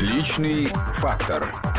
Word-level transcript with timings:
Личный 0.00 0.66
фактор. 0.94 1.69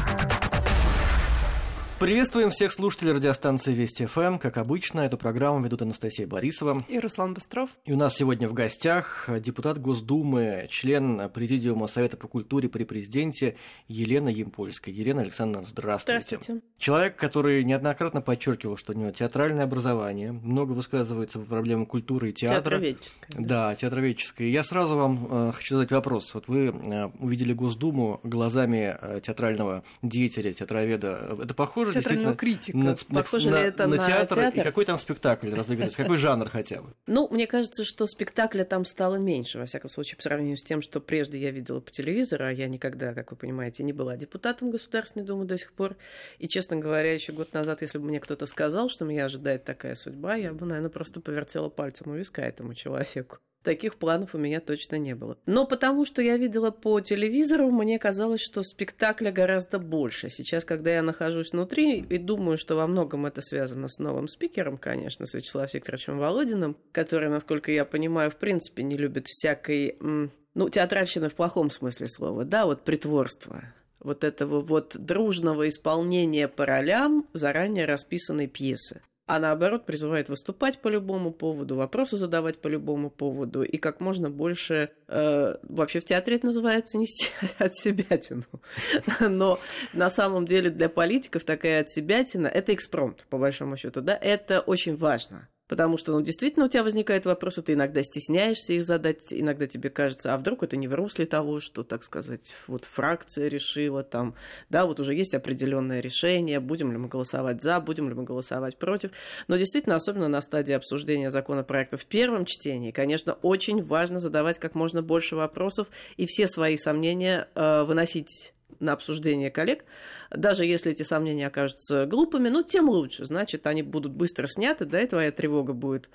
Приветствуем 2.02 2.50
всех 2.50 2.72
слушателей 2.72 3.12
радиостанции 3.12 3.76
Вести 3.76 4.08
ФМ. 4.08 4.40
Как 4.40 4.58
обычно, 4.58 5.02
эту 5.02 5.20
программу 5.20 5.64
ведут 5.64 5.84
Анастасия 5.84 6.26
Борисова 6.26 6.76
и 6.88 6.98
Руслан 6.98 7.36
Быстров. 7.36 7.70
И 7.86 7.94
у 7.94 7.96
нас 7.96 8.16
сегодня 8.16 8.50
в 8.50 8.54
гостях 8.54 9.30
депутат 9.38 9.80
Госдумы, 9.80 10.66
член 10.72 11.30
Президиума 11.30 11.86
Совета 11.86 12.18
по 12.18 12.28
культуре 12.28 12.70
при 12.70 12.86
президенте 12.86 13.56
Елена 13.88 14.30
Емпольская. 14.30 14.92
Елена 14.92 15.22
Александровна, 15.22 15.68
здравствуйте. 15.70 16.22
Здравствуйте. 16.22 16.64
Человек, 16.80 17.18
который 17.18 17.64
неоднократно 17.64 18.22
подчеркивал, 18.22 18.78
что 18.78 18.94
у 18.94 18.96
него 18.96 19.12
театральное 19.12 19.66
образование, 19.66 20.32
много 20.32 20.72
высказывается 20.72 21.38
по 21.38 21.46
проблемам 21.46 21.86
культуры 21.86 22.32
и 22.32 22.34
театра. 22.34 22.80
Театроведческое. 22.80 23.46
Да, 23.46 23.76
театроведческое. 23.76 24.48
Я 24.48 24.64
сразу 24.64 24.96
вам 24.96 25.28
э, 25.30 25.52
хочу 25.54 25.76
задать 25.76 25.92
вопрос. 25.92 26.34
Вот 26.34 26.48
вы 26.48 26.70
э, 26.70 27.06
увидели 27.20 27.54
Госдуму 27.54 28.20
глазами 28.24 28.98
э, 29.00 29.20
театрального 29.22 29.84
деятеля, 30.02 30.52
театроведа. 30.52 31.38
Это 31.44 31.54
похоже 31.54 31.91
театрального 31.94 32.36
критика. 32.36 32.78
На, 32.78 32.96
Похоже 33.10 33.52
на, 33.52 33.62
ли 33.62 33.68
это 33.68 33.88
на, 33.88 33.98
на 33.98 34.08
театр, 34.08 34.38
театр? 34.38 34.60
И 34.60 34.64
какой 34.64 34.86
там 34.86 34.98
спектакль 34.98 35.54
разыгрывается? 35.54 35.98
Какой 35.98 36.18
жанр 36.18 36.50
хотя 36.50 36.82
бы? 36.82 36.94
Ну, 37.08 37.28
мне 37.30 37.48
кажется, 37.48 37.84
что 37.84 38.06
спектакля 38.08 38.64
там 38.64 38.86
стало 38.86 39.16
меньше, 39.16 39.60
во 39.60 39.66
всяком 39.66 39.90
случае, 39.90 40.18
по 40.18 40.24
сравнению 40.24 40.58
с 40.58 40.64
тем, 40.64 40.82
что 40.82 41.00
прежде 41.00 41.40
я 41.40 41.52
видела 41.52 41.80
по 41.80 41.92
телевизору, 41.92 42.46
а 42.46 42.52
я 42.52 42.68
никогда, 42.68 43.14
как 43.14 43.32
вы 43.32 43.38
понимаете, 43.38 43.84
не 43.84 43.94
была 43.94 44.18
депутатом 44.18 44.72
Государственной 44.72 45.26
Думы 45.26 45.46
до 45.46 45.58
сих 45.58 45.74
пор. 45.74 45.96
И, 46.40 46.48
честно 46.48 46.76
говоря, 46.78 47.14
еще 47.14 47.32
год 47.32 47.54
назад, 47.54 47.82
если 47.82 47.98
бы 47.98 48.06
мне 48.06 48.20
кто-то 48.20 48.46
сказал, 48.46 48.90
что 48.90 49.06
меня 49.06 49.26
ожидает 49.26 49.64
такая 49.64 49.96
судьба, 49.96 50.36
я 50.36 50.54
бы, 50.54 50.66
наверное, 50.66 50.90
просто 50.90 51.22
повертела 51.22 51.70
пальцем 51.70 52.12
у 52.12 52.16
виска 52.16 52.42
этому 52.42 52.74
человеку. 52.74 53.40
Таких 53.64 53.96
планов 53.96 54.34
у 54.34 54.40
меня 54.40 54.60
точно 54.60 54.96
не 54.96 55.14
было. 55.14 55.38
Но 55.46 55.68
потому 55.68 56.04
что 56.04 56.22
я 56.22 56.38
видела 56.38 56.72
по 56.72 57.00
телевизору, 57.00 57.70
мне 57.70 58.00
казалось, 58.00 58.42
что 58.42 58.64
спектакля 58.64 59.32
гораздо 59.32 59.78
больше. 59.78 60.30
Сейчас, 60.30 60.66
когда 60.66 60.92
я 60.92 61.04
нахожусь 61.04 61.52
внутри 61.52 62.00
и 62.00 62.18
думаю, 62.18 62.58
что 62.58 62.76
во 62.76 62.88
многом 62.88 63.28
это 63.28 63.42
связано 63.42 63.88
с 63.88 64.00
новым 64.00 64.28
спикером, 64.28 64.78
конечно, 64.78 65.28
с 65.28 65.36
Вячеславом 65.36 65.70
Викторовичем 65.74 66.18
Володиным, 66.18 66.76
который, 66.92 67.30
насколько 67.30 67.72
я 67.72 67.86
понимаю, 67.86 68.32
в 68.32 68.38
принципе 68.38 68.82
не 68.82 68.98
любит 68.98 69.28
всякой, 69.28 69.96
ну, 70.00 70.70
театральщины 70.70 71.30
в 71.30 71.36
плохом 71.36 71.70
смысле 71.70 72.08
слова, 72.08 72.46
да, 72.46 72.66
вот 72.66 72.84
притворство 72.84 73.64
вот 74.00 74.24
этого 74.24 74.62
вот 74.62 74.96
дружного 74.98 75.68
исполнения 75.68 76.48
по 76.48 76.66
ролям 76.66 77.28
заранее 77.34 77.86
расписанной 77.86 78.48
пьесы 78.48 79.02
а 79.28 79.40
наоборот 79.40 79.86
призывает 79.86 80.30
выступать 80.30 80.80
по 80.80 80.88
любому 80.88 81.32
поводу, 81.32 81.76
вопросы 81.76 82.18
задавать 82.18 82.60
по 82.60 82.68
любому 82.68 83.10
поводу 83.10 83.64
и 83.64 83.78
как 83.78 84.02
можно 84.02 84.30
больше... 84.30 84.90
Э, 85.08 85.56
вообще 85.64 86.00
в 86.00 86.06
театре 86.06 86.38
это 86.38 86.48
называется 86.48 86.98
нести 86.98 87.30
от 87.58 87.76
себя 87.76 88.18
тяну. 88.18 88.44
Но 89.20 89.60
на 89.94 90.10
самом 90.10 90.46
деле 90.46 90.70
для 90.70 90.90
политиков 90.90 91.44
такая 91.44 91.82
от 91.82 91.90
себя 91.90 92.22
это 92.22 92.74
экспромт, 92.74 93.26
по 93.30 93.38
большому 93.38 93.78
счету, 93.78 94.02
да, 94.02 94.18
это 94.20 94.60
очень 94.60 94.98
важно. 94.98 95.48
Потому 95.72 95.96
что, 95.98 96.12
ну, 96.12 96.22
действительно, 96.22 96.66
у 96.66 96.68
тебя 96.68 96.84
возникает 96.84 97.24
вопрос, 97.24 97.56
ты 97.56 97.72
иногда 97.72 98.04
стесняешься 98.04 98.74
их 98.74 98.84
задать, 98.84 99.28
иногда 99.30 99.68
тебе 99.68 99.90
кажется, 99.90 100.34
а 100.34 100.38
вдруг 100.38 100.64
это 100.64 100.76
не 100.76 100.90
в 100.90 100.94
русле 100.94 101.26
того, 101.26 101.62
что, 101.62 101.86
так 101.86 102.04
сказать, 102.04 102.54
вот 102.68 102.84
фракция 102.84 103.48
решила 103.48 104.04
там, 104.04 104.36
да, 104.70 104.86
вот 104.86 105.00
уже 105.00 105.16
есть 105.16 105.34
определенное 105.34 106.02
решение, 106.02 106.60
будем 106.60 106.92
ли 106.92 106.98
мы 106.98 107.08
голосовать 107.08 107.62
за, 107.62 107.80
будем 107.80 108.10
ли 108.10 108.16
мы 108.16 108.24
голосовать 108.26 108.76
против. 108.76 109.12
Но 109.48 109.56
действительно, 109.56 109.96
особенно 109.96 110.28
на 110.28 110.42
стадии 110.42 110.74
обсуждения 110.74 111.32
законопроекта 111.32 111.96
в 111.96 112.06
первом 112.06 112.44
чтении, 112.44 112.92
конечно, 112.92 113.38
очень 113.42 113.82
важно 113.82 114.20
задавать 114.20 114.60
как 114.60 114.76
можно 114.76 115.02
больше 115.02 115.38
вопросов 115.38 115.88
и 116.18 116.26
все 116.26 116.48
свои 116.48 116.76
сомнения 116.76 117.48
э, 117.56 117.84
выносить 117.84 118.52
на 118.80 118.94
обсуждение 118.94 119.52
коллег, 119.52 119.86
даже 120.30 120.66
если 120.66 120.92
эти 120.92 121.04
сомнения 121.04 121.48
окажутся 121.48 122.06
глупыми, 122.06 122.50
ну, 122.50 122.64
тем 122.64 122.90
лучше. 122.90 123.26
Значит, 123.26 123.68
они 123.68 123.84
будут 123.84 124.14
быстро 124.14 124.48
сняты, 124.48 124.86
да, 124.86 125.02
и 125.02 125.08
твоя 125.08 125.32
тревога 125.32 125.74
будет 125.74 126.10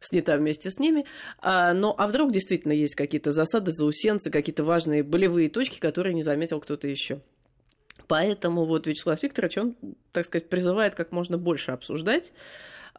снята 0.00 0.36
вместе 0.36 0.70
с 0.70 0.78
ними. 0.78 1.04
А, 1.38 1.72
но 1.72 1.94
а 1.96 2.06
вдруг 2.06 2.32
действительно 2.32 2.72
есть 2.72 2.94
какие-то 2.94 3.30
засады, 3.30 3.70
заусенцы, 3.70 4.30
какие-то 4.30 4.64
важные 4.64 5.02
болевые 5.02 5.48
точки, 5.48 5.78
которые 5.78 6.14
не 6.14 6.22
заметил 6.22 6.60
кто-то 6.60 6.88
еще. 6.88 7.20
Поэтому 8.08 8.64
вот 8.64 8.86
Вячеслав 8.86 9.22
Викторович, 9.22 9.58
он, 9.58 9.76
так 10.12 10.26
сказать, 10.26 10.48
призывает 10.48 10.94
как 10.94 11.12
можно 11.12 11.38
больше 11.38 11.70
обсуждать, 11.70 12.32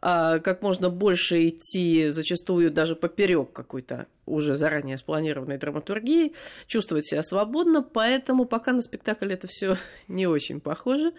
а, 0.00 0.38
как 0.40 0.62
можно 0.62 0.90
больше 0.90 1.48
идти 1.48 2.10
зачастую 2.10 2.70
даже 2.70 2.96
поперек 2.96 3.52
какой-то 3.52 4.06
уже 4.26 4.56
заранее 4.56 4.96
спланированной 4.96 5.58
драматургии, 5.58 6.34
чувствовать 6.66 7.06
себя 7.06 7.22
свободно, 7.22 7.82
поэтому 7.82 8.44
пока 8.44 8.72
на 8.72 8.82
спектакль 8.82 9.32
это 9.32 9.46
все 9.48 9.76
не 10.08 10.26
очень 10.26 10.60
похоже, 10.60 11.12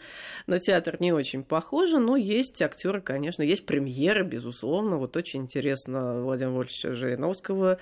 на 0.47 0.59
театр 0.59 0.97
не 0.99 1.13
очень 1.13 1.44
похоже, 1.44 1.99
но 1.99 2.15
есть 2.15 2.61
актеры, 2.61 3.01
конечно, 3.01 3.44
есть 3.44 3.65
премьеры, 3.65 4.23
безусловно, 4.23 4.97
вот 4.97 5.15
очень 5.17 5.41
интересно 5.41 6.21
Владимира 6.21 6.55
Вольфовича 6.55 6.95
Жириновского 6.95 7.79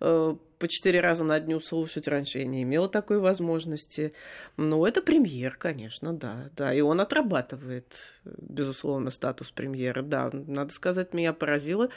э, 0.00 0.36
по 0.58 0.68
четыре 0.68 1.00
раза 1.00 1.24
на 1.24 1.38
дню 1.40 1.60
слушать. 1.60 2.08
Раньше 2.08 2.38
я 2.38 2.46
не 2.46 2.62
имела 2.62 2.88
такой 2.88 3.18
возможности. 3.18 4.12
Но 4.56 4.86
это 4.86 5.02
премьер, 5.02 5.56
конечно, 5.56 6.12
да. 6.12 6.50
Да, 6.56 6.72
и 6.72 6.80
он 6.80 7.00
отрабатывает, 7.00 8.20
безусловно, 8.24 9.10
статус 9.10 9.50
премьера. 9.50 10.02
Да, 10.02 10.30
надо 10.32 10.72
сказать, 10.72 11.14
меня 11.14 11.32
поразило, 11.32 11.90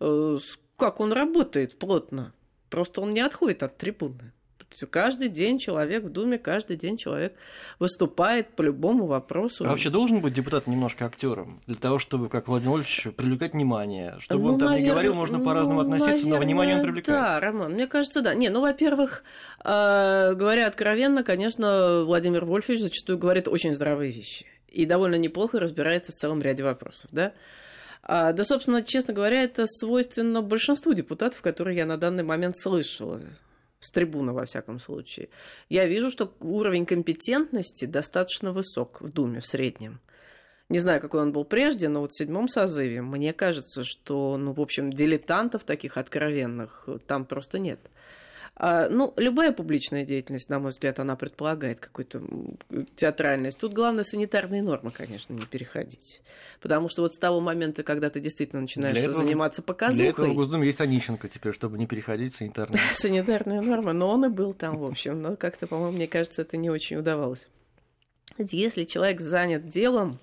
э, 0.00 0.38
как 0.76 1.00
он 1.00 1.12
работает 1.12 1.78
плотно. 1.78 2.32
Просто 2.70 3.00
он 3.00 3.14
не 3.14 3.20
отходит 3.20 3.62
от 3.62 3.76
трибуны. 3.76 4.32
Каждый 4.90 5.30
день 5.30 5.58
человек 5.58 6.04
в 6.04 6.10
Думе, 6.10 6.38
каждый 6.38 6.76
день 6.76 6.98
человек 6.98 7.34
выступает 7.78 8.54
по 8.54 8.60
любому 8.60 9.06
вопросу. 9.06 9.64
А 9.64 9.68
вообще 9.68 9.88
должен 9.88 10.20
быть 10.20 10.34
депутат 10.34 10.66
немножко 10.66 11.06
актером 11.06 11.62
для 11.66 11.76
того, 11.76 11.98
чтобы, 11.98 12.28
как 12.28 12.48
Владимир 12.48 12.72
Вольфович, 12.72 13.14
привлекать 13.16 13.54
внимание? 13.54 14.16
Чтобы 14.18 14.42
ну, 14.42 14.52
он 14.52 14.58
там 14.58 14.68
наверное, 14.68 14.84
не 14.84 14.90
говорил, 14.90 15.14
можно 15.14 15.38
по-разному 15.38 15.80
ну, 15.80 15.86
относиться, 15.86 16.26
наверное, 16.26 16.38
но 16.38 16.44
внимание 16.44 16.76
он 16.76 16.82
привлекает. 16.82 17.18
Да, 17.18 17.40
Роман, 17.40 17.72
мне 17.72 17.86
кажется, 17.86 18.20
да. 18.20 18.34
Не, 18.34 18.50
ну, 18.50 18.60
во-первых, 18.60 19.24
э, 19.64 20.34
говоря 20.34 20.66
откровенно, 20.66 21.22
конечно, 21.24 22.02
Владимир 22.04 22.44
Вольфович 22.44 22.80
зачастую 22.80 23.16
говорит 23.16 23.48
очень 23.48 23.74
здравые 23.74 24.12
вещи. 24.12 24.44
И 24.68 24.84
довольно 24.84 25.14
неплохо 25.14 25.58
разбирается 25.58 26.12
в 26.12 26.16
целом 26.16 26.42
ряде 26.42 26.64
вопросов, 26.64 27.08
да? 27.12 27.32
А, 28.08 28.32
да, 28.32 28.44
собственно, 28.44 28.84
честно 28.84 29.12
говоря, 29.12 29.42
это 29.42 29.66
свойственно 29.66 30.40
большинству 30.40 30.94
депутатов, 30.94 31.42
которые 31.42 31.78
я 31.78 31.86
на 31.86 31.96
данный 31.96 32.22
момент 32.22 32.56
слышала 32.56 33.20
с 33.80 33.90
трибуны, 33.90 34.32
во 34.32 34.46
всяком 34.46 34.78
случае. 34.78 35.28
Я 35.68 35.86
вижу, 35.86 36.12
что 36.12 36.32
уровень 36.40 36.86
компетентности 36.86 37.84
достаточно 37.84 38.52
высок 38.52 39.00
в 39.00 39.12
Думе 39.12 39.40
в 39.40 39.46
среднем. 39.46 40.00
Не 40.68 40.78
знаю, 40.78 41.00
какой 41.00 41.22
он 41.22 41.32
был 41.32 41.44
прежде, 41.44 41.88
но 41.88 42.00
вот 42.00 42.12
в 42.12 42.18
седьмом 42.18 42.48
созыве 42.48 43.02
мне 43.02 43.32
кажется, 43.32 43.82
что, 43.82 44.36
ну, 44.36 44.52
в 44.52 44.60
общем, 44.60 44.92
дилетантов 44.92 45.64
таких 45.64 45.96
откровенных 45.96 46.88
там 47.08 47.24
просто 47.24 47.58
нет. 47.58 47.80
А, 48.58 48.88
ну, 48.88 49.12
любая 49.18 49.52
публичная 49.52 50.04
деятельность, 50.04 50.48
на 50.48 50.58
мой 50.58 50.70
взгляд, 50.70 50.98
она 50.98 51.14
предполагает 51.14 51.78
какую-то 51.78 52.22
театральность. 52.96 53.58
Тут 53.58 53.74
главное 53.74 54.02
санитарные 54.02 54.62
нормы, 54.62 54.90
конечно, 54.90 55.34
не 55.34 55.44
переходить. 55.44 56.22
Потому 56.62 56.88
что 56.88 57.02
вот 57.02 57.12
с 57.12 57.18
того 57.18 57.40
момента, 57.40 57.82
когда 57.82 58.08
ты 58.08 58.18
действительно 58.18 58.62
начинаешь 58.62 58.96
этого, 58.96 59.12
заниматься 59.12 59.60
показухой... 59.60 60.04
Для 60.04 60.10
этого 60.10 60.26
в 60.28 60.34
Госдуме 60.34 60.66
есть 60.66 60.80
Онищенко 60.80 61.28
теперь, 61.28 61.52
чтобы 61.52 61.76
не 61.76 61.86
переходить 61.86 62.34
санитарные. 62.34 62.80
Санитарные 62.94 63.60
нормы, 63.60 63.92
но 63.92 64.08
он 64.08 64.24
и 64.24 64.28
был 64.28 64.54
там, 64.54 64.78
в 64.78 64.84
общем. 64.84 65.20
Но 65.20 65.36
как-то, 65.36 65.66
по-моему, 65.66 65.94
мне 65.94 66.06
кажется, 66.06 66.40
это 66.40 66.56
не 66.56 66.70
очень 66.70 66.96
удавалось. 66.96 67.48
Если 68.38 68.84
человек 68.84 69.20
занят 69.20 69.68
делом, 69.68 70.18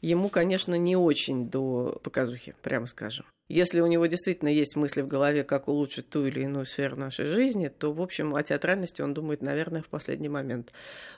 ему, 0.00 0.28
конечно, 0.28 0.76
не 0.76 0.94
очень 0.94 1.48
до 1.48 1.98
показухи, 2.04 2.54
прямо 2.62 2.86
скажем. 2.86 3.26
Если 3.48 3.80
у 3.80 3.86
него 3.86 4.06
действительно 4.06 4.48
есть 4.48 4.76
мысли 4.76 5.02
в 5.02 5.08
голове, 5.08 5.44
как 5.44 5.68
улучшить 5.68 6.08
ту 6.08 6.24
или 6.26 6.40
иную 6.40 6.64
сферу 6.64 6.96
нашей 6.96 7.26
жизни, 7.26 7.68
то, 7.68 7.92
в 7.92 8.00
общем, 8.00 8.34
о 8.34 8.42
театральности 8.42 9.02
он 9.02 9.12
думает, 9.12 9.42
наверное, 9.42 9.82
в 9.82 9.88
последний 9.88 10.28
момент. 10.28 10.72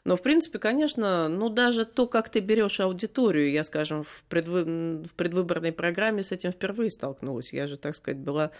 Но, 0.05 0.17
в 0.17 0.23
принципе, 0.23 0.59
конечно, 0.59 1.29
ну, 1.29 1.49
даже 1.49 1.85
то, 1.85 2.09
как 2.09 2.31
ты 2.31 2.41
берешь 2.41 2.81
аудиторию, 2.81 3.53
я, 3.53 3.63
скажем, 3.63 4.03
в, 4.03 4.25
предвы... 4.25 4.65
в 5.05 5.15
предвыборной 5.15 5.73
программе 5.73 6.23
с 6.23 6.33
этим 6.33 6.51
впервые 6.51 6.91
столкнулась. 6.91 7.53
Я 7.53 7.67
же, 7.67 7.77
так 7.77 7.95
сказать, 7.95 8.19
была 8.19 8.51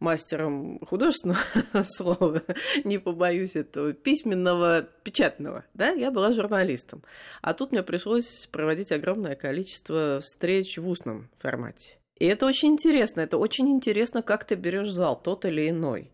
мастером 0.00 0.80
художественного 0.80 1.38
слова, 1.84 2.42
не 2.82 2.98
побоюсь 2.98 3.54
этого, 3.54 3.92
письменного, 3.92 4.82
печатного, 5.04 5.64
да, 5.74 5.90
я 5.90 6.10
была 6.10 6.32
журналистом. 6.32 7.04
А 7.40 7.54
тут 7.54 7.70
мне 7.70 7.82
пришлось 7.82 8.48
проводить 8.50 8.90
огромное 8.90 9.36
количество 9.36 10.18
встреч 10.20 10.76
в 10.78 10.88
устном 10.88 11.28
формате. 11.38 12.01
И 12.22 12.26
это 12.26 12.46
очень 12.46 12.68
интересно. 12.68 13.22
Это 13.22 13.36
очень 13.36 13.68
интересно, 13.68 14.22
как 14.22 14.44
ты 14.44 14.54
берешь 14.54 14.88
зал, 14.88 15.20
тот 15.20 15.44
или 15.44 15.68
иной. 15.68 16.12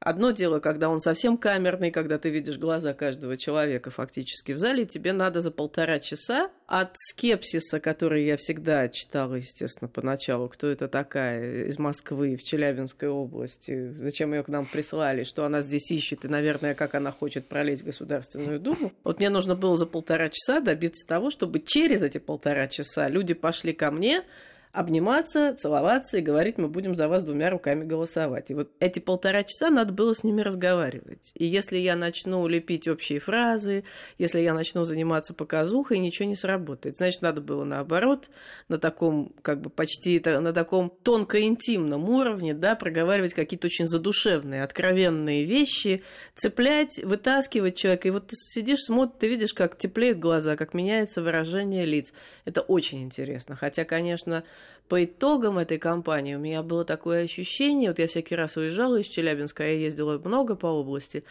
Одно 0.00 0.30
дело, 0.30 0.60
когда 0.60 0.88
он 0.88 0.98
совсем 0.98 1.36
камерный, 1.36 1.90
когда 1.90 2.16
ты 2.16 2.30
видишь 2.30 2.56
глаза 2.56 2.94
каждого 2.94 3.36
человека 3.36 3.90
фактически 3.90 4.52
в 4.52 4.58
зале, 4.58 4.86
тебе 4.86 5.12
надо 5.12 5.42
за 5.42 5.50
полтора 5.50 5.98
часа 5.98 6.50
от 6.66 6.92
скепсиса, 6.96 7.80
который 7.80 8.24
я 8.24 8.38
всегда 8.38 8.88
читала, 8.88 9.34
естественно, 9.34 9.88
поначалу, 9.88 10.48
кто 10.48 10.68
это 10.68 10.88
такая 10.88 11.66
из 11.66 11.78
Москвы 11.78 12.36
в 12.36 12.42
Челябинской 12.42 13.10
области, 13.10 13.90
зачем 13.90 14.32
ее 14.32 14.44
к 14.44 14.48
нам 14.48 14.64
прислали, 14.64 15.22
что 15.22 15.44
она 15.44 15.60
здесь 15.60 15.90
ищет 15.90 16.24
и, 16.24 16.28
наверное, 16.28 16.74
как 16.74 16.94
она 16.94 17.12
хочет 17.12 17.46
пролезть 17.46 17.82
в 17.82 17.86
Государственную 17.86 18.58
Думу. 18.58 18.90
Вот 19.04 19.18
мне 19.18 19.28
нужно 19.28 19.54
было 19.54 19.76
за 19.76 19.84
полтора 19.84 20.30
часа 20.30 20.60
добиться 20.60 21.06
того, 21.06 21.28
чтобы 21.28 21.60
через 21.60 22.02
эти 22.02 22.16
полтора 22.16 22.68
часа 22.68 23.06
люди 23.06 23.34
пошли 23.34 23.74
ко 23.74 23.90
мне, 23.90 24.24
обниматься, 24.72 25.54
целоваться 25.54 26.16
и 26.16 26.22
говорить, 26.22 26.56
мы 26.56 26.66
будем 26.66 26.94
за 26.94 27.06
вас 27.06 27.22
двумя 27.22 27.50
руками 27.50 27.84
голосовать. 27.84 28.50
И 28.50 28.54
вот 28.54 28.70
эти 28.80 29.00
полтора 29.00 29.44
часа 29.44 29.68
надо 29.68 29.92
было 29.92 30.14
с 30.14 30.24
ними 30.24 30.40
разговаривать. 30.40 31.32
И 31.34 31.44
если 31.44 31.76
я 31.76 31.94
начну 31.94 32.46
лепить 32.46 32.88
общие 32.88 33.20
фразы, 33.20 33.84
если 34.16 34.40
я 34.40 34.54
начну 34.54 34.84
заниматься 34.84 35.34
показухой, 35.34 35.98
ничего 35.98 36.26
не 36.26 36.36
сработает. 36.36 36.96
Значит, 36.96 37.20
надо 37.20 37.42
было 37.42 37.64
наоборот, 37.64 38.30
на 38.68 38.78
таком, 38.78 39.34
как 39.42 39.60
бы 39.60 39.68
почти 39.68 40.20
на 40.24 40.54
таком 40.54 40.90
тонко-интимном 41.02 42.08
уровне, 42.08 42.54
да, 42.54 42.74
проговаривать 42.74 43.34
какие-то 43.34 43.66
очень 43.66 43.86
задушевные, 43.86 44.62
откровенные 44.62 45.44
вещи, 45.44 46.02
цеплять, 46.34 46.98
вытаскивать 47.04 47.76
человека. 47.76 48.08
И 48.08 48.10
вот 48.10 48.28
ты 48.28 48.36
сидишь, 48.36 48.84
смотришь, 48.84 49.18
ты 49.20 49.28
видишь, 49.28 49.52
как 49.52 49.76
теплеют 49.76 50.18
глаза, 50.18 50.56
как 50.56 50.72
меняется 50.72 51.20
выражение 51.20 51.84
лиц. 51.84 52.14
Это 52.46 52.62
очень 52.62 53.02
интересно. 53.02 53.54
Хотя, 53.54 53.84
конечно, 53.84 54.44
по 54.92 55.02
итогам 55.02 55.56
этой 55.56 55.78
кампании 55.78 56.34
у 56.34 56.38
меня 56.38 56.62
было 56.62 56.84
такое 56.84 57.24
ощущение, 57.24 57.88
вот 57.88 57.98
я 57.98 58.06
всякий 58.06 58.34
раз 58.34 58.58
уезжала 58.58 58.96
из 58.96 59.06
Челябинска, 59.06 59.62
я 59.62 59.72
ездила 59.72 60.18
много 60.18 60.54
по 60.54 60.66
области, 60.66 61.24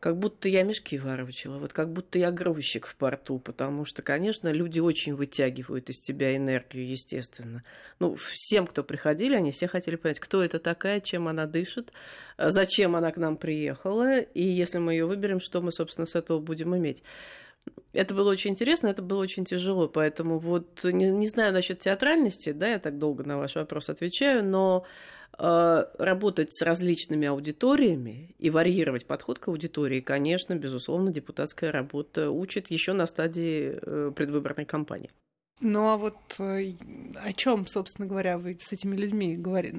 как 0.00 0.18
будто 0.18 0.48
я 0.48 0.64
мешки 0.64 0.98
ворочала, 0.98 1.58
вот 1.58 1.72
как 1.72 1.92
будто 1.92 2.18
я 2.18 2.32
грузчик 2.32 2.84
в 2.84 2.96
порту, 2.96 3.38
потому 3.38 3.84
что, 3.84 4.02
конечно, 4.02 4.50
люди 4.50 4.80
очень 4.80 5.14
вытягивают 5.14 5.88
из 5.88 6.00
тебя 6.00 6.34
энергию, 6.34 6.90
естественно. 6.90 7.62
Ну, 8.00 8.16
всем, 8.16 8.66
кто 8.66 8.82
приходили, 8.82 9.36
они 9.36 9.52
все 9.52 9.68
хотели 9.68 9.94
понять, 9.94 10.18
кто 10.18 10.42
это 10.42 10.58
такая, 10.58 10.98
чем 10.98 11.28
она 11.28 11.46
дышит, 11.46 11.92
зачем 12.36 12.96
она 12.96 13.12
к 13.12 13.18
нам 13.18 13.36
приехала, 13.36 14.18
и 14.18 14.42
если 14.42 14.78
мы 14.78 14.94
ее 14.94 15.06
выберем, 15.06 15.38
что 15.38 15.60
мы, 15.60 15.70
собственно, 15.70 16.06
с 16.06 16.16
этого 16.16 16.40
будем 16.40 16.76
иметь. 16.76 17.04
Это 17.92 18.14
было 18.14 18.30
очень 18.30 18.50
интересно, 18.50 18.88
это 18.88 19.00
было 19.00 19.22
очень 19.22 19.44
тяжело, 19.44 19.88
поэтому 19.88 20.38
вот 20.38 20.84
не, 20.84 21.10
не 21.10 21.26
знаю 21.26 21.52
насчет 21.52 21.78
театральности, 21.78 22.52
да, 22.52 22.68
я 22.68 22.78
так 22.78 22.98
долго 22.98 23.24
на 23.24 23.38
ваш 23.38 23.54
вопрос 23.54 23.88
отвечаю, 23.88 24.44
но 24.44 24.84
э, 25.38 25.84
работать 25.98 26.52
с 26.52 26.62
различными 26.62 27.26
аудиториями 27.26 28.34
и 28.38 28.50
варьировать 28.50 29.06
подход 29.06 29.38
к 29.38 29.48
аудитории, 29.48 30.00
конечно, 30.00 30.54
безусловно, 30.54 31.10
депутатская 31.10 31.72
работа 31.72 32.30
учит 32.30 32.70
еще 32.70 32.92
на 32.92 33.06
стадии 33.06 33.78
э, 33.80 34.12
предвыборной 34.14 34.66
кампании. 34.66 35.10
Ну 35.60 35.88
а 35.88 35.96
вот 35.96 36.16
э, 36.38 36.74
о 37.24 37.32
чем, 37.32 37.66
собственно 37.66 38.06
говоря, 38.06 38.36
вы 38.36 38.58
с 38.60 38.72
этими 38.72 38.94
людьми 38.94 39.36
говори, 39.36 39.72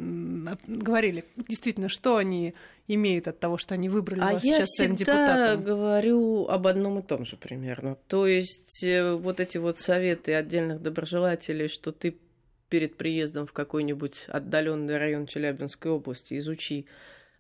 говорили? 0.66 1.24
Действительно, 1.36 1.88
что 1.88 2.18
они 2.18 2.56
имеют 2.88 3.28
от 3.28 3.40
того, 3.40 3.58
что 3.58 3.76
они 3.76 3.88
выбрали 3.88 4.22
а 4.22 4.34
вас 4.34 4.44
я 4.44 4.56
сейчас 4.56 4.70
всегда 4.70 4.96
депутатом? 4.96 5.64
говорю 5.64 6.48
об 6.48 6.66
одном 6.66 7.00
и 7.00 7.04
том 7.04 7.26
же 7.26 7.38
примерно. 7.38 7.96
То 8.08 8.26
есть 8.26 8.84
э, 8.84 9.14
вот 9.14 9.40
эти 9.40 9.60
вот 9.60 9.78
советы 9.78 10.34
отдельных 10.34 10.82
доброжелателей, 10.82 11.68
что 11.68 11.92
ты 11.92 12.18
перед 12.70 12.98
приездом 12.98 13.46
в 13.46 13.54
какой-нибудь 13.54 14.26
отдаленный 14.30 14.98
район 14.98 15.28
Челябинской 15.28 15.92
области 15.92 16.38
изучи, 16.40 16.88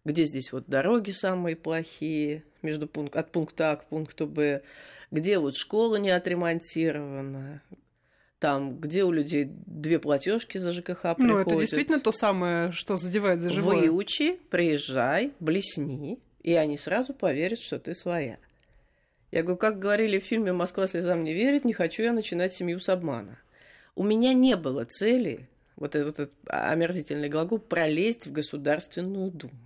где 0.06 0.26
здесь 0.26 0.52
вот 0.52 0.68
дороги 0.68 1.10
самые 1.10 1.56
плохие, 1.56 2.44
между 2.62 2.88
пункт, 2.88 3.16
от 3.16 3.32
пункта 3.32 3.72
А 3.72 3.76
к 3.78 3.86
пункту 3.88 4.28
Б, 4.28 4.62
где 5.12 5.40
вот 5.40 5.56
школа 5.56 5.96
не 5.96 6.12
отремонтирована, 6.12 7.62
там, 8.40 8.78
где 8.80 9.04
у 9.04 9.12
людей 9.12 9.50
две 9.66 10.00
платежки 10.00 10.58
за 10.58 10.72
ЖКХ 10.72 11.16
приходят. 11.16 11.18
Ну, 11.20 11.38
это 11.40 11.56
действительно 11.56 12.00
то 12.00 12.12
самое, 12.12 12.72
что 12.72 12.96
задевает 12.96 13.42
за 13.42 13.50
живое. 13.50 13.90
Выучи, 13.90 14.40
приезжай, 14.50 15.34
блесни, 15.40 16.20
и 16.42 16.54
они 16.54 16.78
сразу 16.78 17.14
поверят, 17.14 17.60
что 17.60 17.80
ты 17.80 17.94
своя. 17.94 18.38
Я 19.32 19.44
говорю, 19.44 19.58
как 19.58 19.80
говорили 19.80 20.20
в 20.20 20.24
фильме 20.24 20.54
«Москва 20.54 20.88
слезам 20.88 21.24
не 21.24 21.34
верит», 21.34 21.66
не 21.66 21.74
хочу 21.74 22.04
я 22.04 22.14
начинать 22.14 22.54
семью 22.54 22.80
с 22.80 22.88
обмана. 22.90 23.40
У 23.96 24.04
меня 24.04 24.34
не 24.34 24.56
было 24.56 24.86
цели, 24.86 25.50
вот 25.76 25.96
этот, 25.96 26.20
этот 26.20 26.34
омерзительный 26.48 27.30
глагол, 27.30 27.60
пролезть 27.60 28.28
в 28.28 28.32
Государственную 28.32 29.32
Думу. 29.32 29.58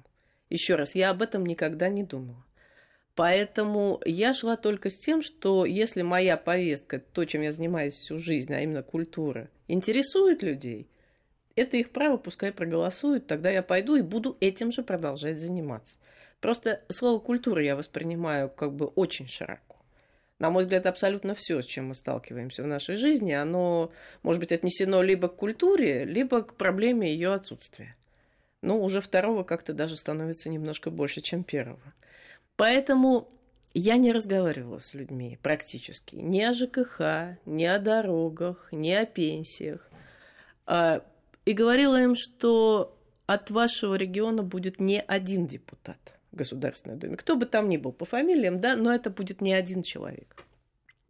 Еще 0.50 0.76
раз, 0.76 0.96
я 0.96 1.12
об 1.12 1.22
этом 1.22 1.46
никогда 1.46 1.90
не 1.90 2.04
думала. 2.04 2.44
Поэтому 3.22 4.02
я 4.04 4.34
шла 4.34 4.58
только 4.58 4.90
с 4.90 4.98
тем, 4.98 5.22
что 5.22 5.64
если 5.64 6.02
моя 6.02 6.38
повестка, 6.38 6.98
то, 6.98 7.24
чем 7.24 7.44
я 7.44 7.52
занимаюсь 7.52 7.94
всю 7.94 8.18
жизнь, 8.18 8.52
а 8.52 8.62
именно 8.62 8.82
культура, 8.82 9.48
интересует 9.68 10.42
людей, 10.42 10.88
это 11.56 11.78
их 11.78 11.92
право, 11.92 12.18
пускай 12.18 12.52
проголосуют, 12.52 13.28
тогда 13.28 13.52
я 13.52 13.62
пойду 13.62 13.94
и 13.94 14.02
буду 14.02 14.38
этим 14.40 14.72
же 14.72 14.82
продолжать 14.82 15.40
заниматься. 15.40 16.00
Просто 16.40 16.82
слово 16.90 17.20
культура 17.20 17.64
я 17.64 17.76
воспринимаю 17.76 18.50
как 18.50 18.74
бы 18.74 18.88
очень 18.88 19.28
широко. 19.28 19.78
На 20.40 20.50
мой 20.50 20.64
взгляд, 20.64 20.88
абсолютно 20.88 21.36
все, 21.36 21.62
с 21.62 21.66
чем 21.68 21.90
мы 21.90 21.94
сталкиваемся 21.94 22.64
в 22.64 22.68
нашей 22.68 22.96
жизни, 22.96 23.34
оно 23.34 23.92
может 24.24 24.40
быть 24.40 24.52
отнесено 24.52 25.04
либо 25.04 25.28
к 25.28 25.36
культуре, 25.36 26.06
либо 26.06 26.42
к 26.42 26.56
проблеме 26.56 27.14
ее 27.14 27.34
отсутствия. 27.34 27.96
Ну, 28.64 28.82
уже 28.84 29.00
второго 29.00 29.44
как-то 29.44 29.74
даже 29.74 29.96
становится 29.96 30.50
немножко 30.50 30.90
больше, 30.90 31.22
чем 31.22 31.44
первого. 31.44 31.94
Поэтому 32.62 33.28
я 33.74 33.98
не 33.98 34.12
разговаривала 34.12 34.78
с 34.78 34.94
людьми 34.94 35.40
практически. 35.42 36.18
Ни 36.18 36.44
о 36.44 36.54
ЖКХ, 36.54 37.40
ни 37.48 37.66
о 37.66 37.80
дорогах, 37.80 38.70
ни 38.72 38.92
о 38.92 39.08
пенсиях. 39.08 39.90
А, 40.68 41.04
и 41.44 41.54
говорила 41.54 42.00
им, 42.00 42.14
что 42.14 42.96
от 43.26 43.50
вашего 43.50 43.96
региона 43.96 44.44
будет 44.44 44.80
не 44.80 45.02
один 45.02 45.48
депутат 45.48 46.20
в 46.32 46.36
Государственной 46.36 46.98
Думе. 46.98 47.18
Кто 47.18 47.36
бы 47.36 47.48
там 47.48 47.68
ни 47.68 47.78
был 47.78 47.94
по 47.94 48.06
фамилиям, 48.06 48.62
да, 48.62 48.76
но 48.76 48.94
это 48.94 49.10
будет 49.10 49.42
не 49.42 49.54
один 49.54 49.82
человек. 49.82 50.46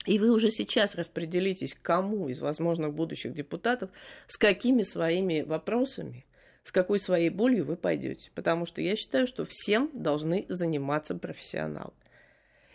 И 0.06 0.20
вы 0.20 0.32
уже 0.32 0.52
сейчас 0.52 0.96
распределитесь, 0.96 1.76
кому 1.82 2.30
из 2.30 2.40
возможных 2.40 2.94
будущих 2.94 3.34
депутатов, 3.34 3.90
с 4.26 4.38
какими 4.38 4.84
своими 4.84 5.42
вопросами 5.42 6.24
с 6.64 6.72
какой 6.72 7.00
своей 7.00 7.30
болью 7.30 7.66
вы 7.66 7.76
пойдете. 7.76 8.30
Потому 8.36 8.66
что 8.66 8.82
я 8.82 8.96
считаю, 8.96 9.28
что 9.28 9.46
всем 9.48 9.90
должны 9.94 10.46
заниматься 10.50 11.16
профессионалы. 11.16 11.94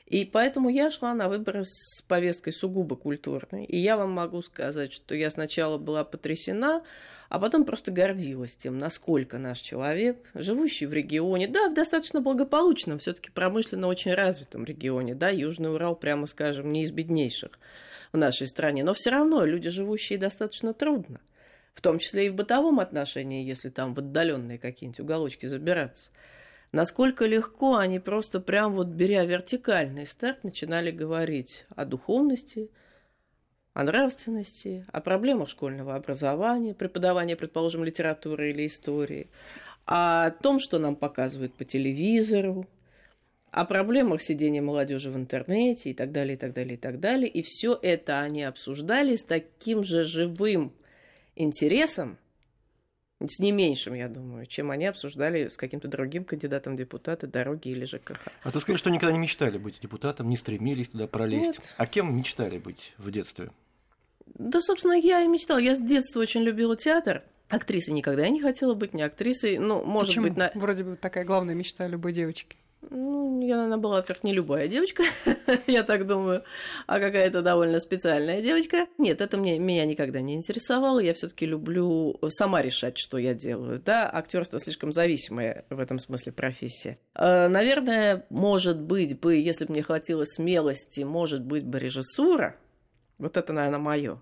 И 0.06 0.24
поэтому 0.24 0.68
я 0.68 0.90
шла 0.92 1.14
на 1.14 1.28
выборы 1.28 1.64
с 1.64 2.00
повесткой 2.02 2.52
сугубо 2.52 2.94
культурной. 2.94 3.64
И 3.64 3.76
я 3.76 3.96
вам 3.96 4.12
могу 4.12 4.40
сказать, 4.40 4.92
что 4.92 5.16
я 5.16 5.30
сначала 5.30 5.78
была 5.78 6.04
потрясена, 6.04 6.84
а 7.28 7.40
потом 7.40 7.64
просто 7.64 7.90
гордилась 7.90 8.56
тем, 8.56 8.78
насколько 8.78 9.38
наш 9.38 9.58
человек, 9.58 10.30
живущий 10.34 10.86
в 10.86 10.92
регионе, 10.92 11.48
да, 11.48 11.68
в 11.68 11.74
достаточно 11.74 12.20
благополучном, 12.20 13.00
все-таки 13.00 13.32
промышленно 13.32 13.88
очень 13.88 14.14
развитом 14.14 14.64
регионе, 14.64 15.16
да, 15.16 15.28
Южный 15.30 15.74
Урал, 15.74 15.96
прямо 15.96 16.26
скажем, 16.28 16.70
не 16.70 16.84
из 16.84 16.92
беднейших 16.92 17.58
в 18.12 18.16
нашей 18.16 18.46
стране, 18.46 18.84
но 18.84 18.94
все 18.94 19.10
равно 19.10 19.44
люди, 19.44 19.70
живущие 19.70 20.20
достаточно 20.20 20.72
трудно– 20.72 21.20
в 21.76 21.82
том 21.82 21.98
числе 21.98 22.26
и 22.26 22.30
в 22.30 22.34
бытовом 22.34 22.80
отношении, 22.80 23.44
если 23.44 23.68
там 23.68 23.94
в 23.94 23.98
отдаленные 23.98 24.58
какие-нибудь 24.58 25.00
уголочки 25.00 25.44
забираться. 25.44 26.10
Насколько 26.72 27.26
легко 27.26 27.76
они 27.76 28.00
просто 28.00 28.40
прям 28.40 28.72
вот 28.72 28.88
беря 28.88 29.24
вертикальный 29.24 30.06
старт 30.06 30.42
начинали 30.42 30.90
говорить 30.90 31.66
о 31.76 31.84
духовности, 31.84 32.70
о 33.74 33.84
нравственности, 33.84 34.86
о 34.90 35.02
проблемах 35.02 35.50
школьного 35.50 35.94
образования, 35.94 36.74
преподавания, 36.74 37.36
предположим, 37.36 37.84
литературы 37.84 38.50
или 38.50 38.66
истории, 38.66 39.28
о 39.84 40.30
том, 40.30 40.58
что 40.58 40.78
нам 40.78 40.96
показывают 40.96 41.52
по 41.52 41.66
телевизору, 41.66 42.66
о 43.50 43.66
проблемах 43.66 44.22
сидения 44.22 44.62
молодежи 44.62 45.10
в 45.10 45.16
интернете 45.16 45.90
и 45.90 45.94
так 45.94 46.10
далее, 46.10 46.34
и 46.34 46.38
так 46.38 46.54
далее, 46.54 46.74
и 46.74 46.78
так 46.78 47.00
далее. 47.00 47.28
И 47.28 47.42
все 47.42 47.78
это 47.80 48.20
они 48.20 48.44
обсуждали 48.44 49.14
с 49.14 49.24
таким 49.24 49.84
же 49.84 50.04
живым 50.04 50.72
интересом, 51.36 52.18
с 53.20 53.38
не 53.38 53.50
меньшим, 53.50 53.94
я 53.94 54.08
думаю, 54.08 54.44
чем 54.46 54.70
они 54.70 54.86
обсуждали 54.86 55.48
с 55.48 55.56
каким-то 55.56 55.88
другим 55.88 56.24
кандидатом 56.24 56.74
в 56.74 56.76
депутаты, 56.76 57.26
дороги 57.26 57.68
или 57.68 57.84
ЖКХ. 57.84 58.20
А 58.42 58.50
ты 58.50 58.60
скажи, 58.60 58.78
что 58.78 58.90
никогда 58.90 59.12
не 59.12 59.18
мечтали 59.18 59.56
быть 59.56 59.80
депутатом, 59.80 60.28
не 60.28 60.36
стремились 60.36 60.88
туда 60.88 61.06
пролезть. 61.06 61.58
Нет. 61.58 61.74
А 61.78 61.86
кем 61.86 62.14
мечтали 62.14 62.58
быть 62.58 62.92
в 62.98 63.10
детстве? 63.10 63.50
Да, 64.34 64.60
собственно, 64.60 64.92
я 64.92 65.22
и 65.22 65.28
мечтала. 65.28 65.58
Я 65.58 65.74
с 65.74 65.80
детства 65.80 66.20
очень 66.20 66.42
любила 66.42 66.76
театр. 66.76 67.22
Актрисой 67.48 67.94
никогда 67.94 68.24
я 68.24 68.30
не 68.30 68.40
хотела 68.40 68.74
быть, 68.74 68.92
не 68.92 69.02
актрисой. 69.02 69.58
Ну, 69.58 69.82
может 69.84 70.08
Почему? 70.08 70.24
быть, 70.24 70.36
на... 70.36 70.50
Вроде 70.54 70.84
бы 70.84 70.96
такая 70.96 71.24
главная 71.24 71.54
мечта 71.54 71.86
любой 71.86 72.12
девочки. 72.12 72.58
Ну, 72.90 73.40
я, 73.42 73.56
наверное, 73.56 73.78
была, 73.78 73.96
во-первых, 73.96 74.24
не 74.24 74.32
любая 74.32 74.68
девочка, 74.68 75.02
я 75.66 75.82
так 75.82 76.06
думаю, 76.06 76.44
а 76.86 77.00
какая-то 77.00 77.42
довольно 77.42 77.80
специальная 77.80 78.40
девочка. 78.42 78.86
Нет, 78.98 79.20
это 79.20 79.36
мне, 79.36 79.58
меня 79.58 79.84
никогда 79.86 80.20
не 80.20 80.34
интересовало. 80.34 81.00
Я 81.00 81.14
все 81.14 81.28
таки 81.28 81.46
люблю 81.46 82.18
сама 82.28 82.62
решать, 82.62 82.98
что 82.98 83.18
я 83.18 83.34
делаю. 83.34 83.80
Да, 83.80 84.10
актерство 84.12 84.58
слишком 84.58 84.92
зависимая 84.92 85.64
в 85.70 85.80
этом 85.80 85.98
смысле 85.98 86.32
профессия. 86.32 86.98
Э, 87.14 87.48
наверное, 87.48 88.24
может 88.30 88.80
быть 88.80 89.18
бы, 89.18 89.36
если 89.36 89.64
бы 89.64 89.72
мне 89.72 89.82
хватило 89.82 90.24
смелости, 90.24 91.02
может 91.02 91.42
быть 91.42 91.64
бы 91.64 91.78
режиссура, 91.78 92.56
вот 93.18 93.36
это, 93.36 93.52
наверное, 93.52 93.78
мое. 93.78 94.20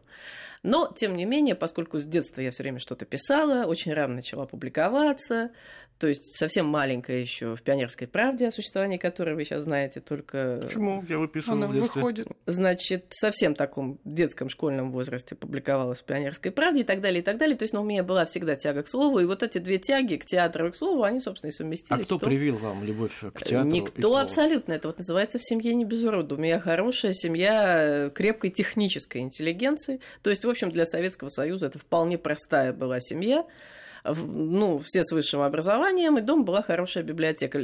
Но, 0.64 0.90
тем 0.96 1.14
не 1.14 1.26
менее, 1.26 1.54
поскольку 1.54 2.00
с 2.00 2.06
детства 2.06 2.40
я 2.40 2.50
все 2.50 2.62
время 2.62 2.78
что-то 2.78 3.04
писала, 3.04 3.66
очень 3.66 3.92
рано 3.92 4.14
начала 4.14 4.46
публиковаться, 4.46 5.50
то 5.98 6.08
есть 6.08 6.36
совсем 6.36 6.66
маленькая 6.66 7.20
еще 7.20 7.54
в 7.54 7.62
«Пионерской 7.62 8.06
правде», 8.08 8.48
о 8.48 8.50
существовании 8.50 8.98
которой 8.98 9.34
вы 9.36 9.44
сейчас 9.44 9.62
знаете 9.62 10.00
только... 10.00 10.60
Почему? 10.62 11.04
Я 11.08 11.18
выписывал 11.18 11.56
Она 11.56 11.66
в 11.68 11.72
детстве. 11.72 12.02
выходит. 12.02 12.28
Значит, 12.46 13.06
в 13.10 13.14
совсем 13.18 13.54
таком 13.54 13.98
детском 14.04 14.48
школьном 14.48 14.90
возрасте 14.92 15.34
публиковалась 15.36 16.00
в 16.00 16.04
«Пионерской 16.04 16.50
правде» 16.50 16.80
и 16.80 16.84
так 16.84 17.00
далее, 17.00 17.20
и 17.20 17.24
так 17.24 17.38
далее. 17.38 17.56
То 17.56 17.62
есть 17.62 17.72
ну, 17.72 17.80
у 17.80 17.84
меня 17.84 18.02
была 18.02 18.24
всегда 18.26 18.56
тяга 18.56 18.82
к 18.82 18.88
слову, 18.88 19.20
и 19.20 19.24
вот 19.24 19.42
эти 19.42 19.58
две 19.58 19.78
тяги 19.78 20.16
к 20.16 20.24
театру 20.26 20.68
и 20.68 20.70
к 20.72 20.76
слову, 20.76 21.04
они, 21.04 21.20
собственно, 21.20 21.50
и 21.50 21.54
А 21.54 21.56
совместились. 21.56 22.06
кто 22.06 22.18
в 22.18 22.20
том- 22.20 22.28
привил 22.28 22.58
вам 22.58 22.82
любовь 22.84 23.12
к 23.32 23.44
театру? 23.44 23.68
и 23.68 23.72
Никто 23.72 24.02
слову? 24.02 24.16
абсолютно. 24.16 24.72
Это 24.72 24.88
вот 24.88 24.98
называется 24.98 25.38
в 25.38 25.42
семье 25.44 25.74
не 25.74 25.84
без 25.84 26.02
урода. 26.02 26.34
У 26.34 26.38
меня 26.38 26.58
хорошая 26.60 27.12
семья 27.12 28.06
э, 28.06 28.10
крепкой 28.10 28.50
технической 28.50 29.20
интеллигенции. 29.22 30.00
То 30.22 30.30
есть, 30.30 30.44
в 30.44 30.50
общем, 30.50 30.70
для 30.70 30.84
Советского 30.84 31.28
Союза 31.28 31.66
это 31.66 31.78
вполне 31.78 32.18
простая 32.18 32.72
была 32.72 32.98
семья. 33.00 33.46
Ну, 34.04 34.80
все 34.80 35.02
с 35.02 35.12
высшим 35.12 35.40
образованием, 35.40 36.18
и 36.18 36.20
дома 36.20 36.44
была 36.44 36.62
хорошая 36.62 37.04
библиотека. 37.04 37.60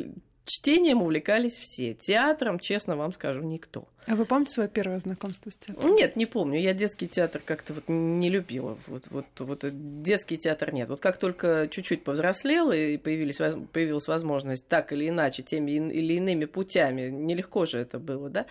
Чтением 0.47 1.03
увлекались 1.03 1.59
все. 1.59 1.95
Театром, 1.95 2.59
честно 2.59 2.97
вам 2.97 3.13
скажу, 3.13 3.43
никто. 3.43 3.87
А 4.07 4.17
вы 4.17 4.25
помните 4.25 4.53
свое 4.53 4.69
первое 4.69 4.99
знакомство 4.99 5.51
с 5.51 5.57
театром? 5.57 5.95
Нет, 5.95 6.17
не 6.17 6.27
помню. 6.27 6.59
Я 6.59 6.73
детский 6.73 7.07
театр 7.07 7.43
как-то 7.45 7.75
вот 7.75 7.85
не 7.87 8.29
любила. 8.31 8.79
Вот, 8.87 9.05
вот, 9.11 9.27
вот 9.39 9.65
детский 10.03 10.39
театр 10.39 10.73
нет. 10.73 10.89
Вот 10.89 10.99
как 10.99 11.19
только 11.19 11.69
чуть-чуть 11.71 12.03
повзрослела 12.03 12.73
и 12.73 12.97
появились, 12.97 13.37
появилась 13.73 14.09
возможность 14.09 14.67
так 14.67 14.93
или 14.93 15.09
иначе, 15.09 15.43
теми 15.43 15.73
или 15.73 16.15
иными 16.15 16.47
путями, 16.47 17.11
нелегко 17.11 17.67
же 17.67 17.79
это 17.79 17.99
было, 17.99 18.31
да, 18.31 18.47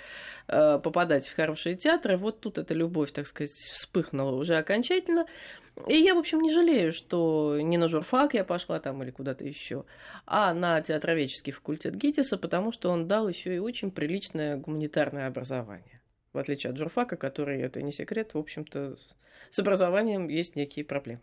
э, 0.47 0.79
попадать 0.81 1.27
в 1.27 1.35
хорошие 1.35 1.75
театры, 1.75 2.15
вот 2.17 2.39
тут 2.39 2.59
эта 2.59 2.73
любовь, 2.73 3.11
так 3.11 3.27
сказать, 3.27 3.51
вспыхнула 3.51 4.35
уже 4.35 4.55
окончательно. 4.55 5.25
И 5.87 5.95
я, 5.95 6.13
в 6.15 6.17
общем, 6.17 6.41
не 6.41 6.51
жалею, 6.51 6.91
что 6.91 7.57
не 7.61 7.77
на 7.77 7.87
журфак 7.87 8.33
я 8.33 8.43
пошла 8.43 8.79
там 8.79 9.01
или 9.03 9.11
куда-то 9.11 9.45
еще, 9.45 9.85
а 10.25 10.53
на 10.53 10.81
театроведческий 10.81 11.53
факультет 11.53 11.95
ГИТИСа, 11.95 12.37
потому 12.37 12.71
что 12.71 12.89
он 12.89 13.07
дал 13.07 13.27
еще 13.27 13.55
и 13.55 13.59
очень 13.59 13.91
приличное 13.91 14.57
гуманитарное 14.57 15.27
образование. 15.27 16.01
В 16.33 16.37
отличие 16.37 16.71
от 16.71 16.77
журфака, 16.77 17.15
который, 17.15 17.61
это 17.61 17.81
не 17.81 17.91
секрет, 17.91 18.33
в 18.33 18.37
общем-то, 18.37 18.97
с 19.49 19.59
образованием 19.59 20.27
есть 20.27 20.55
некие 20.55 20.85
проблемы. 20.85 21.21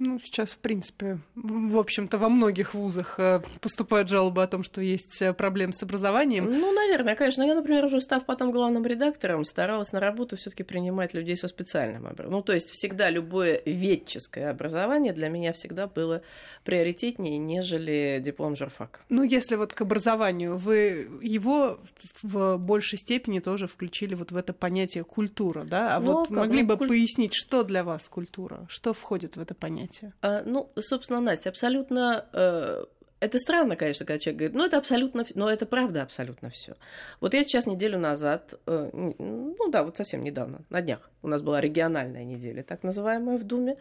Ну, 0.00 0.18
сейчас, 0.18 0.50
в 0.50 0.58
принципе, 0.58 1.18
в 1.34 1.76
общем-то, 1.76 2.18
во 2.18 2.28
многих 2.28 2.74
вузах 2.74 3.18
э, 3.18 3.42
поступают 3.60 4.08
жалобы 4.08 4.42
о 4.42 4.46
том, 4.46 4.62
что 4.62 4.80
есть 4.80 5.20
э, 5.22 5.32
проблемы 5.32 5.72
с 5.72 5.82
образованием. 5.82 6.44
Ну, 6.44 6.72
наверное, 6.72 7.16
конечно. 7.16 7.42
Я, 7.42 7.54
например, 7.54 7.84
уже 7.84 8.00
став 8.00 8.24
потом 8.24 8.52
главным 8.52 8.86
редактором, 8.86 9.44
старалась 9.44 9.92
на 9.92 10.00
работу 10.00 10.36
все 10.36 10.50
таки 10.50 10.62
принимать 10.62 11.14
людей 11.14 11.36
со 11.36 11.48
специальным 11.48 12.06
образованием. 12.06 12.38
Ну, 12.38 12.42
то 12.42 12.52
есть 12.52 12.70
всегда 12.70 13.10
любое 13.10 13.60
ветческое 13.64 14.50
образование 14.50 15.12
для 15.12 15.28
меня 15.28 15.52
всегда 15.52 15.86
было 15.86 16.22
приоритетнее, 16.64 17.38
нежели 17.38 18.20
диплом 18.24 18.56
журфака. 18.56 19.00
Ну, 19.08 19.22
если 19.22 19.56
вот 19.56 19.72
к 19.72 19.80
образованию, 19.80 20.56
вы 20.56 21.08
его 21.22 21.80
в 22.22 22.56
большей 22.58 22.98
степени 22.98 23.40
тоже 23.40 23.66
включили 23.66 24.14
вот 24.14 24.30
в 24.30 24.36
это 24.36 24.52
понятие 24.52 25.04
культура, 25.04 25.64
да? 25.64 25.96
А 25.96 26.00
Ну, 26.00 26.12
вот 26.12 26.28
как, 26.28 26.36
могли 26.36 26.62
ну, 26.62 26.68
бы 26.68 26.76
куль- 26.76 26.88
пояснить, 26.88 27.34
что 27.34 27.64
для 27.64 27.82
вас 27.82 28.08
культура? 28.08 28.66
Что 28.68 28.92
входит 28.92 29.36
в 29.36 29.40
это 29.40 29.54
понятие? 29.54 29.87
А, 30.22 30.42
ну, 30.44 30.70
собственно, 30.78 31.20
Настя, 31.20 31.50
абсолютно... 31.50 32.26
э, 32.32 32.84
это 33.20 33.38
странно, 33.38 33.76
конечно, 33.76 34.06
когда 34.06 34.18
человек 34.18 34.38
говорит, 34.38 34.56
ну, 34.56 34.64
это 34.64 34.78
абсолютно... 34.78 35.24
Но 35.34 35.50
это 35.50 35.66
правда 35.66 36.02
абсолютно 36.02 36.50
все. 36.50 36.76
Вот 37.20 37.34
я 37.34 37.42
сейчас 37.42 37.66
неделю 37.66 37.98
назад, 37.98 38.54
э, 38.66 38.90
ну 38.92 39.70
да, 39.70 39.82
вот 39.82 39.96
совсем 39.96 40.22
недавно, 40.22 40.60
на 40.70 40.80
днях, 40.80 41.10
у 41.22 41.28
нас 41.28 41.42
была 41.42 41.60
региональная 41.60 42.24
неделя, 42.24 42.62
так 42.62 42.82
называемая, 42.82 43.38
в 43.38 43.44
Думе, 43.44 43.76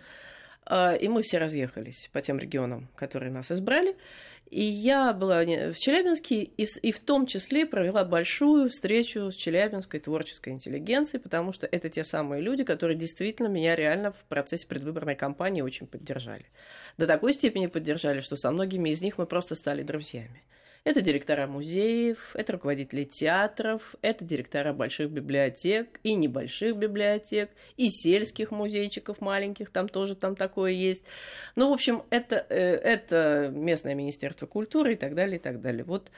э, 0.66 0.98
и 0.98 1.08
мы 1.08 1.22
все 1.22 1.38
разъехались 1.38 2.10
по 2.12 2.22
тем 2.22 2.40
регионам, 2.40 2.88
которые 2.96 3.32
нас 3.32 3.52
избрали. 3.52 3.96
И 4.50 4.64
я 4.64 5.12
была 5.12 5.44
в 5.44 5.76
Челябинске, 5.76 6.44
и 6.44 6.66
в, 6.66 6.78
и 6.78 6.92
в 6.94 7.00
том 7.00 7.26
числе 7.26 7.66
провела 7.66 8.06
большую 8.06 8.70
встречу 8.70 9.30
с 9.30 9.36
челябинской 9.36 10.00
творческой 10.00 10.54
интеллигенцией, 10.54 11.22
потому 11.22 11.52
что 11.52 11.68
это 11.70 11.90
те 11.90 12.06
самые 12.06 12.42
люди, 12.42 12.64
которые 12.64 12.98
действительно 12.98 13.48
меня 13.48 13.76
реально 13.76 14.14
в 14.14 14.24
процессе 14.30 14.66
предвыборной 14.66 15.16
кампании 15.16 15.62
очень 15.62 15.86
поддержали. 15.86 16.46
До 16.98 17.08
такой 17.08 17.34
степени 17.34 17.68
поддержали, 17.68 18.22
что 18.22 18.38
со 18.38 18.52
многими 18.52 18.90
из 18.90 19.02
них 19.02 19.18
мы 19.18 19.26
просто 19.26 19.56
стали 19.56 19.84
друзьями. 19.84 20.44
Это 20.88 21.02
директора 21.02 21.48
музеев, 21.48 22.34
это 22.34 22.54
руководители 22.54 23.04
театров, 23.04 23.96
это 24.02 24.24
директора 24.24 24.72
больших 24.72 25.12
библиотек 25.12 26.00
и 26.04 26.14
небольших 26.14 26.78
библиотек, 26.78 27.50
и 27.76 27.90
сельских 27.90 28.52
музейчиков 28.52 29.20
маленьких, 29.20 29.70
там 29.70 29.90
тоже 29.90 30.16
там 30.16 30.38
такое 30.38 30.72
есть. 30.72 31.04
Ну, 31.58 31.72
в 31.72 31.74
общем, 31.74 32.04
это, 32.10 32.38
э, 32.48 32.56
это 32.56 33.52
местное 33.54 33.96
министерство 33.96 34.46
культуры 34.46 34.94
и 34.94 34.96
так 34.96 35.14
далее, 35.14 35.36
и 35.36 35.42
так 35.42 35.60
далее. 35.60 35.84
Вот 35.84 36.10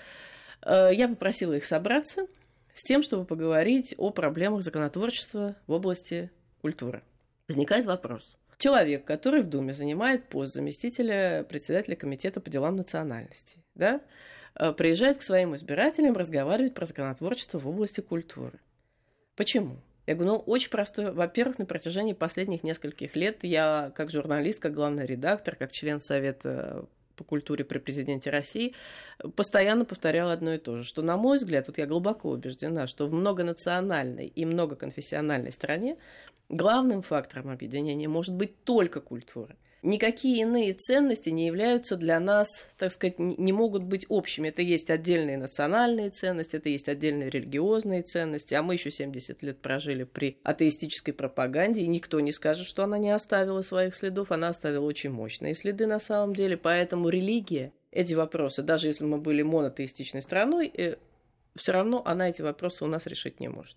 э, 0.62 0.92
я 0.94 1.08
попросила 1.08 1.54
их 1.54 1.66
собраться 1.66 2.28
с 2.76 2.84
тем, 2.84 3.02
чтобы 3.02 3.26
поговорить 3.26 3.96
о 3.98 4.12
проблемах 4.12 4.62
законотворчества 4.62 5.56
в 5.66 5.72
области 5.72 6.30
культуры. 6.62 7.02
Возникает 7.48 7.86
вопрос. 7.86 8.38
Человек, 8.60 9.06
который 9.06 9.42
в 9.42 9.48
Думе 9.48 9.74
занимает 9.74 10.26
пост 10.26 10.54
заместителя 10.54 11.46
председателя 11.48 11.96
комитета 11.96 12.42
по 12.42 12.50
делам 12.50 12.76
национальностей, 12.76 13.64
да, 13.74 14.02
э, 14.56 14.74
приезжает 14.74 15.20
к 15.20 15.22
своим 15.22 15.56
избирателям 15.56 16.18
разговаривать 16.18 16.74
про 16.74 16.86
законотворчество 16.86 17.58
в 17.58 17.68
области 17.70 18.02
культуры. 18.02 18.60
Почему? 19.38 19.78
Я 20.08 20.16
говорю, 20.16 20.34
ну, 20.34 20.38
очень 20.40 20.70
простой. 20.72 21.14
Во-первых, 21.14 21.58
на 21.58 21.66
протяжении 21.66 22.12
последних 22.12 22.64
нескольких 22.64 23.16
лет 23.16 23.44
я, 23.44 23.94
как 23.96 24.12
журналист, 24.12 24.60
как 24.60 24.74
главный 24.74 25.06
редактор, 25.06 25.56
как 25.56 25.72
член 25.72 26.02
Совета 26.02 26.86
по 27.16 27.24
культуре 27.24 27.64
при 27.64 27.78
президенте 27.78 28.30
России, 28.30 28.74
постоянно 29.38 29.86
повторяла 29.86 30.34
одно 30.34 30.54
и 30.54 30.58
то 30.58 30.76
же, 30.76 30.84
что, 30.84 31.02
на 31.02 31.16
мой 31.16 31.38
взгляд, 31.38 31.68
вот 31.68 31.78
я 31.78 31.86
глубоко 31.86 32.30
убеждена, 32.30 32.88
что 32.88 33.08
в 33.08 33.14
многонациональной 33.14 34.28
и 34.28 34.46
многоконфессиональной 34.46 35.54
стране 35.54 35.98
главным 36.50 37.02
фактором 37.02 37.50
объединения 37.50 38.08
может 38.08 38.36
быть 38.36 38.64
только 38.64 39.00
культура. 39.00 39.56
Никакие 39.82 40.42
иные 40.42 40.74
ценности 40.74 41.30
не 41.30 41.48
являются 41.48 41.96
для 41.96 42.20
нас, 42.20 42.68
так 42.78 42.92
сказать, 42.92 43.18
не 43.18 43.54
могут 43.54 43.84
быть 43.84 44.06
общими. 44.10 44.50
Это 44.50 44.62
есть 44.62 44.90
отдельные 44.90 45.38
национальные 45.38 46.10
ценности, 46.10 46.58
это 46.58 46.68
есть 46.68 46.90
отдельные 46.90 47.30
религиозные 47.30 48.02
ценности, 48.02 48.54
а 48.56 48.62
мы 48.62 48.74
еще 48.74 48.92
70 48.92 49.42
лет 49.42 49.62
прожили 49.62 50.04
при 50.04 50.38
атеистической 50.44 51.14
пропаганде, 51.14 51.82
и 51.82 51.88
никто 51.88 52.20
не 52.20 52.34
скажет, 52.34 52.68
что 52.68 52.84
она 52.84 52.98
не 52.98 53.12
оставила 53.12 53.62
своих 53.62 53.96
следов, 53.96 54.34
она 54.34 54.50
оставила 54.50 54.84
очень 54.84 55.12
мощные 55.12 55.56
следы 55.56 55.88
на 55.88 56.00
самом 56.00 56.36
деле, 56.36 56.58
поэтому 56.58 57.08
религия, 57.08 57.72
эти 57.92 58.14
вопросы, 58.16 58.64
даже 58.64 58.88
если 58.88 59.06
мы 59.06 59.18
были 59.18 59.44
монотеистичной 59.44 60.22
страной, 60.22 60.98
все 61.60 61.74
равно 61.74 62.02
она 62.06 62.30
эти 62.30 62.42
вопросы 62.42 62.84
у 62.84 62.88
нас 62.88 63.06
решить 63.06 63.40
не 63.40 63.50
может. 63.50 63.76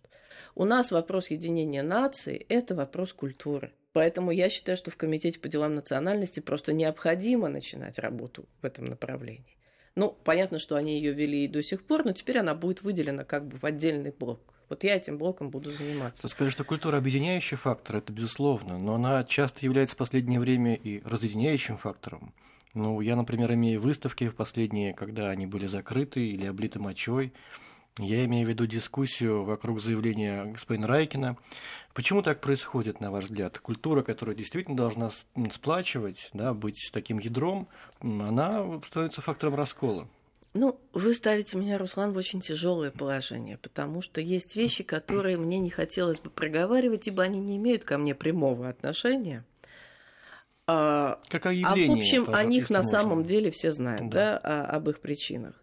У 0.54 0.64
нас 0.64 0.90
вопрос 0.90 1.30
единения 1.30 1.82
нации– 1.82 2.46
это 2.48 2.74
вопрос 2.74 3.12
культуры. 3.12 3.72
Поэтому 3.92 4.30
я 4.30 4.48
считаю, 4.48 4.76
что 4.78 4.90
в 4.90 4.96
Комитете 4.96 5.38
по 5.38 5.48
делам 5.48 5.74
национальности 5.74 6.40
просто 6.40 6.72
необходимо 6.72 7.48
начинать 7.48 7.98
работу 7.98 8.48
в 8.62 8.64
этом 8.64 8.86
направлении. 8.86 9.56
Ну, 9.94 10.16
понятно, 10.24 10.58
что 10.58 10.76
они 10.76 10.96
ее 10.96 11.12
вели 11.12 11.44
и 11.44 11.48
до 11.48 11.62
сих 11.62 11.84
пор, 11.84 12.04
но 12.04 12.12
теперь 12.12 12.38
она 12.38 12.54
будет 12.54 12.82
выделена 12.82 13.24
как 13.24 13.46
бы 13.46 13.58
в 13.58 13.64
отдельный 13.64 14.10
блок. 14.10 14.40
Вот 14.70 14.84
я 14.84 14.96
этим 14.96 15.18
блоком 15.18 15.50
буду 15.50 15.70
заниматься. 15.70 16.28
Скажи, 16.28 16.50
что 16.50 16.64
культура 16.64 16.96
объединяющий 16.96 17.58
фактор, 17.58 17.96
это 17.96 18.10
безусловно, 18.10 18.78
но 18.78 18.94
она 18.94 19.22
часто 19.24 19.66
является 19.66 19.96
в 19.96 19.98
последнее 19.98 20.40
время 20.40 20.74
и 20.76 21.02
разъединяющим 21.04 21.76
фактором. 21.76 22.32
Ну, 22.72 23.02
я, 23.02 23.16
например, 23.16 23.52
имею 23.52 23.82
выставки 23.82 24.28
в 24.28 24.34
последние, 24.34 24.94
когда 24.94 25.28
они 25.28 25.46
были 25.46 25.66
закрыты 25.66 26.26
или 26.26 26.46
облиты 26.46 26.78
мочой. 26.78 27.34
Я 27.98 28.24
имею 28.24 28.46
в 28.46 28.48
виду 28.48 28.66
дискуссию 28.66 29.44
вокруг 29.44 29.80
заявления 29.80 30.46
господина 30.46 30.86
Райкина. 30.86 31.36
Почему 31.92 32.22
так 32.22 32.40
происходит, 32.40 33.00
на 33.00 33.10
ваш 33.10 33.24
взгляд? 33.24 33.58
Культура, 33.58 34.02
которая 34.02 34.34
действительно 34.34 34.76
должна 34.76 35.10
сплачивать, 35.50 36.30
да, 36.32 36.54
быть 36.54 36.90
таким 36.92 37.18
ядром, 37.18 37.68
она 38.00 38.80
становится 38.86 39.20
фактором 39.20 39.56
раскола. 39.56 40.08
Ну, 40.54 40.78
вы 40.92 41.12
ставите 41.14 41.56
меня, 41.58 41.76
Руслан, 41.78 42.12
в 42.12 42.16
очень 42.16 42.40
тяжелое 42.40 42.90
положение, 42.90 43.58
потому 43.58 44.00
что 44.02 44.20
есть 44.20 44.56
вещи, 44.56 44.84
которые 44.84 45.36
мне 45.36 45.58
не 45.58 45.70
хотелось 45.70 46.20
бы 46.20 46.30
проговаривать, 46.30 47.06
ибо 47.08 47.22
они 47.22 47.40
не 47.40 47.56
имеют 47.56 47.84
ко 47.84 47.98
мне 47.98 48.14
прямого 48.14 48.68
отношения. 48.68 49.44
Как 50.66 51.46
а 51.46 51.52
в 51.52 51.90
общем, 51.90 52.32
о 52.32 52.44
них 52.44 52.70
на 52.70 52.82
самом 52.82 53.24
деле 53.24 53.50
все 53.50 53.72
знают, 53.72 54.08
да, 54.08 54.08
Да. 54.08 54.38
о- 54.38 54.76
об 54.76 54.88
их 54.88 55.00
причинах. 55.00 55.61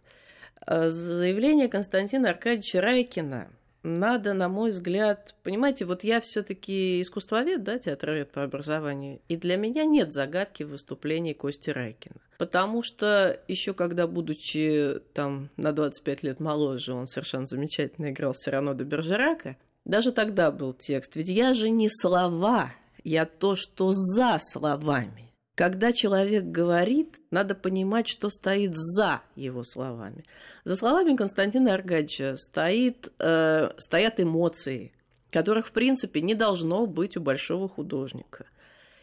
Э, 0.70 0.90
заявление 0.90 1.68
Константина 1.68 2.30
Аркадьевича 2.30 2.82
Райкина 2.82 3.50
надо, 3.84 4.34
на 4.34 4.50
мой 4.50 4.72
взгляд, 4.72 5.36
понимаете, 5.44 5.86
вот 5.86 6.04
я 6.04 6.20
все-таки 6.20 7.02
искусствовед, 7.02 7.64
да, 7.64 7.80
театровед 7.80 8.32
по 8.32 8.44
образованию, 8.44 9.22
и 9.30 9.38
для 9.38 9.56
меня 9.58 9.86
нет 9.86 10.12
загадки 10.14 10.64
в 10.64 10.70
выступлении 10.70 11.34
Кости 11.34 11.70
Райкина. 11.70 12.16
Потому 12.38 12.84
что 12.84 13.40
еще 13.48 13.74
когда, 13.74 14.08
будучи 14.08 15.00
там 15.14 15.50
на 15.58 15.72
25 15.72 16.24
лет 16.24 16.40
моложе, 16.40 16.94
он 16.94 17.08
совершенно 17.08 17.46
замечательно 17.46 18.12
играл 18.12 18.34
Сирано 18.36 18.74
до 18.74 18.84
Бержерака, 18.84 19.58
даже 19.86 20.12
тогда 20.12 20.52
был 20.52 20.74
текст. 20.74 21.16
Ведь 21.16 21.30
я 21.30 21.54
же 21.54 21.70
не 21.70 21.90
слова, 21.90 22.74
я 23.04 23.26
то, 23.26 23.56
что 23.56 23.92
за 23.94 24.38
словами. 24.40 25.28
Когда 25.60 25.92
человек 25.92 26.46
говорит, 26.46 27.20
надо 27.32 27.54
понимать, 27.54 28.08
что 28.08 28.30
стоит 28.30 28.78
за 28.78 29.24
его 29.36 29.66
словами. 29.66 30.24
За 30.63 30.78
словами 30.78 31.18
Константина 31.18 31.74
Аркадьевича 31.74 32.38
стоит, 32.38 33.12
э, 33.20 33.72
стоят 33.75 34.22
эмоции, 34.22 34.94
которых, 35.30 35.68
в 35.68 35.72
принципе, 35.74 36.22
не 36.22 36.34
должно 36.34 36.86
быть 36.86 37.18
у 37.18 37.20
большого 37.20 37.68
художника. 37.68 38.46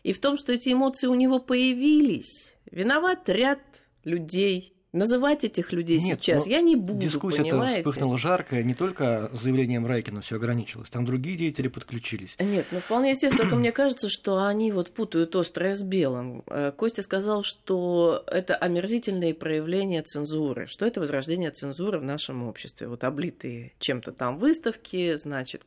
И 0.02 0.14
в 0.14 0.18
том, 0.18 0.38
что 0.38 0.50
эти 0.50 0.72
эмоции 0.72 1.08
у 1.08 1.14
него 1.14 1.40
появились, 1.40 2.56
виноват 2.70 3.28
ряд 3.28 3.60
людей, 4.04 4.72
Называть 4.96 5.44
этих 5.44 5.72
людей 5.74 5.98
Нет, 5.98 6.22
сейчас 6.22 6.46
я 6.46 6.62
не 6.62 6.74
буду, 6.74 7.00
Дискуссия 7.00 7.42
понимаете? 7.42 7.82
вспыхнула 7.82 8.16
жаркая, 8.16 8.62
не 8.62 8.74
только 8.74 9.30
заявлением 9.34 9.86
Райкина 9.86 10.22
все 10.22 10.36
ограничилось, 10.36 10.88
там 10.88 11.04
другие 11.04 11.36
деятели 11.36 11.68
подключились. 11.68 12.34
Нет, 12.40 12.66
ну 12.70 12.80
вполне 12.80 13.10
естественно, 13.10 13.42
только 13.42 13.56
мне 13.56 13.72
кажется, 13.72 14.08
что 14.08 14.44
они 14.46 14.72
вот 14.72 14.90
путают 14.90 15.36
острое 15.36 15.74
с 15.74 15.82
белым. 15.82 16.42
Э, 16.46 16.72
Костя 16.74 17.02
сказал, 17.02 17.42
что 17.42 18.24
это 18.26 18.56
омерзительные 18.56 19.34
проявления 19.34 20.02
цензуры, 20.02 20.66
что 20.66 20.86
это 20.86 21.00
возрождение 21.00 21.50
цензуры 21.50 21.98
в 21.98 22.04
нашем 22.04 22.48
обществе. 22.48 22.88
Вот 22.88 23.04
облитые 23.04 23.74
чем-то 23.78 24.12
там 24.12 24.38
выставки, 24.38 25.14
значит, 25.16 25.64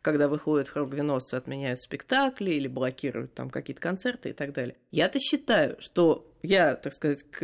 когда 0.00 0.26
выходят 0.26 0.70
хрогвеносцы, 0.70 1.34
отменяют 1.34 1.82
спектакли 1.82 2.52
или 2.52 2.66
блокируют 2.66 3.34
там 3.34 3.50
какие-то 3.50 3.82
концерты 3.82 4.30
и 4.30 4.32
так 4.32 4.54
далее. 4.54 4.76
Я-то 4.90 5.18
считаю, 5.18 5.76
что 5.80 6.29
я, 6.42 6.74
так 6.74 6.92
сказать, 6.92 7.24
к, 7.30 7.38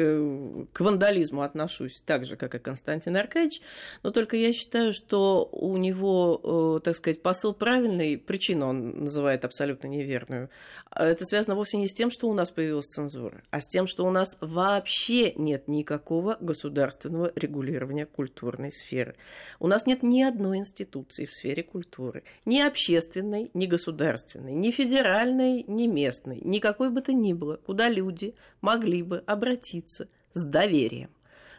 к 0.72 0.80
вандализму 0.80 1.42
отношусь 1.42 2.00
так 2.04 2.24
же, 2.24 2.36
как 2.36 2.54
и 2.54 2.58
Константин 2.58 3.16
Аркадьевич, 3.16 3.60
но 4.02 4.10
только 4.10 4.36
я 4.36 4.52
считаю, 4.52 4.92
что 4.92 5.48
у 5.52 5.76
него, 5.76 6.76
э, 6.78 6.84
так 6.84 6.96
сказать, 6.96 7.22
посыл 7.22 7.52
правильный, 7.52 8.18
причину 8.18 8.68
он 8.68 9.04
называет 9.04 9.44
абсолютно 9.44 9.88
неверную. 9.88 10.50
Это 10.90 11.24
связано 11.24 11.56
вовсе 11.56 11.76
не 11.76 11.88
с 11.88 11.94
тем, 11.94 12.10
что 12.10 12.28
у 12.28 12.34
нас 12.34 12.50
появилась 12.50 12.86
цензура, 12.86 13.42
а 13.50 13.60
с 13.60 13.68
тем, 13.68 13.86
что 13.86 14.06
у 14.06 14.10
нас 14.10 14.36
вообще 14.40 15.32
нет 15.34 15.68
никакого 15.68 16.38
государственного 16.40 17.32
регулирования 17.34 18.06
культурной 18.06 18.72
сферы. 18.72 19.16
У 19.60 19.66
нас 19.66 19.86
нет 19.86 20.02
ни 20.02 20.22
одной 20.22 20.58
институции 20.58 21.26
в 21.26 21.32
сфере 21.32 21.62
культуры, 21.62 22.22
ни 22.46 22.60
общественной, 22.60 23.50
ни 23.52 23.66
государственной, 23.66 24.54
ни 24.54 24.70
федеральной, 24.70 25.64
ни 25.66 25.86
местной, 25.86 26.40
никакой 26.42 26.90
бы 26.90 27.02
то 27.02 27.12
ни 27.12 27.32
было, 27.32 27.56
куда 27.56 27.88
люди 27.88 28.34
могли 28.60 28.85
могли 28.86 29.02
бы 29.02 29.18
обратиться 29.26 30.08
с 30.32 30.44
доверием 30.44 31.10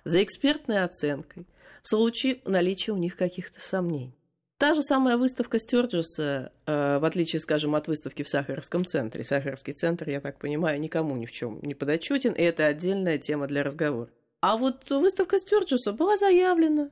за 0.06 0.24
экспертной 0.24 0.84
оценкой 0.84 1.46
в 1.84 1.90
случае 1.90 2.40
наличия 2.46 2.94
у 2.94 2.98
них 2.98 3.18
каких-то 3.18 3.60
сомнений. 3.60 4.14
Та 4.58 4.74
же 4.74 4.82
самая 4.82 5.18
выставка 5.18 5.60
Стюарджеса, 5.60 6.52
э, 6.66 6.98
в 7.00 7.06
отличие, 7.06 7.40
скажем, 7.40 7.76
от 7.76 7.88
выставки 7.88 8.24
в 8.24 8.30
Сахаровском 8.30 8.86
центре. 8.86 9.24
Сахаровский 9.24 9.74
центр, 9.74 10.10
я 10.10 10.20
так 10.20 10.40
понимаю, 10.40 10.80
никому 10.80 11.16
ни 11.16 11.26
в 11.26 11.32
чем 11.32 11.60
не 11.62 11.76
подотчетен, 11.76 12.32
и 12.32 12.42
это 12.42 12.66
отдельная 12.66 13.18
тема 13.20 13.48
для 13.48 13.62
разговора. 13.62 14.10
А 14.42 14.58
вот 14.58 14.90
выставка 14.90 15.38
Стюарджеса 15.38 15.92
была 15.92 16.18
заявлена, 16.18 16.90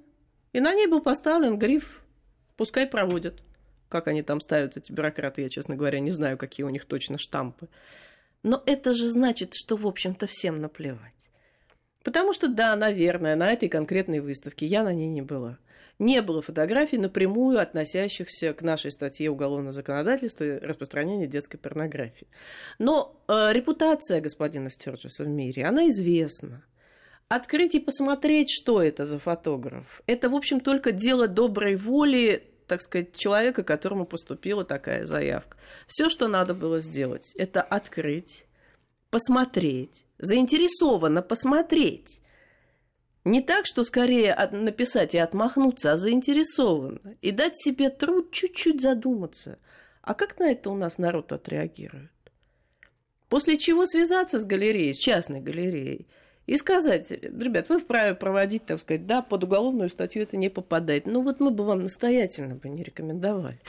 и 0.53 0.59
на 0.59 0.75
ней 0.75 0.87
был 0.87 1.01
поставлен 1.01 1.57
гриф 1.57 2.01
«Пускай 2.57 2.85
проводят». 2.85 3.41
Как 3.89 4.07
они 4.07 4.21
там 4.21 4.41
ставят, 4.41 4.77
эти 4.77 4.91
бюрократы, 4.91 5.41
я, 5.41 5.49
честно 5.49 5.75
говоря, 5.75 5.99
не 5.99 6.11
знаю, 6.11 6.37
какие 6.37 6.65
у 6.65 6.69
них 6.69 6.85
точно 6.85 7.17
штампы. 7.17 7.67
Но 8.45 8.61
это 8.67 8.93
же 8.93 9.07
значит, 9.07 9.55
что, 9.55 9.75
в 9.75 9.87
общем-то, 9.87 10.27
всем 10.27 10.61
наплевать. 10.61 11.31
Потому 12.03 12.31
что, 12.31 12.47
да, 12.47 12.75
наверное, 12.75 13.35
на 13.35 13.51
этой 13.51 13.69
конкретной 13.69 14.19
выставке 14.19 14.67
я 14.67 14.83
на 14.83 14.93
ней 14.93 15.07
не 15.07 15.23
была. 15.23 15.57
Не 15.97 16.21
было 16.21 16.43
фотографий, 16.43 16.99
напрямую 16.99 17.59
относящихся 17.59 18.53
к 18.53 18.61
нашей 18.61 18.91
статье 18.91 19.31
уголовного 19.31 19.71
законодательства 19.71 20.59
распространения 20.59 21.25
детской 21.25 21.57
порнографии. 21.57 22.27
Но 22.77 23.19
э, 23.27 23.51
репутация 23.51 24.21
господина 24.21 24.69
Стерджеса 24.69 25.23
в 25.23 25.27
мире, 25.27 25.65
она 25.65 25.89
известна. 25.89 26.63
Открыть 27.27 27.73
и 27.73 27.79
посмотреть, 27.79 28.51
что 28.51 28.79
это 28.79 29.05
за 29.05 29.17
фотограф, 29.17 30.03
это, 30.05 30.29
в 30.29 30.35
общем, 30.35 30.59
только 30.59 30.91
дело 30.91 31.27
доброй 31.27 31.77
воли 31.77 32.43
так 32.67 32.81
сказать, 32.81 33.15
человека, 33.15 33.63
которому 33.63 34.05
поступила 34.05 34.63
такая 34.63 35.05
заявка. 35.05 35.57
Все, 35.87 36.09
что 36.09 36.27
надо 36.27 36.53
было 36.53 36.79
сделать, 36.79 37.33
это 37.35 37.61
открыть, 37.61 38.45
посмотреть, 39.09 40.05
заинтересованно 40.17 41.21
посмотреть. 41.21 42.21
Не 43.23 43.41
так, 43.41 43.65
что 43.65 43.83
скорее 43.83 44.35
написать 44.51 45.15
и 45.15 45.17
отмахнуться, 45.17 45.93
а 45.93 45.97
заинтересованно. 45.97 47.15
И 47.21 47.31
дать 47.31 47.57
себе 47.57 47.89
труд 47.89 48.31
чуть-чуть 48.31 48.81
задуматься. 48.81 49.57
А 50.01 50.13
как 50.13 50.37
на 50.37 50.51
это 50.51 50.69
у 50.69 50.75
нас 50.75 50.99
народ 50.99 51.31
отреагирует? 51.31 52.11
После 53.29 53.57
чего 53.57 53.87
связаться 53.87 54.39
с 54.39 54.45
галереей, 54.45 54.93
с 54.93 54.97
частной 54.97 55.41
галереей– 55.41 56.07
и 56.45 56.57
сказать, 56.57 57.11
ребят, 57.11 57.69
вы 57.69 57.79
вправе 57.79 58.13
проводить, 58.13 58.65
так 58.65 58.79
сказать, 58.79 59.05
да, 59.05 59.21
под 59.21 59.43
уголовную 59.43 59.89
статью 59.89 60.21
это 60.21 60.37
не 60.37 60.49
попадает. 60.49 61.05
Ну 61.05 61.21
вот 61.21 61.39
мы 61.39 61.51
бы 61.51 61.63
вам 61.63 61.83
настоятельно 61.83 62.55
бы 62.55 62.69
не 62.69 62.83
рекомендовали. 62.83 63.59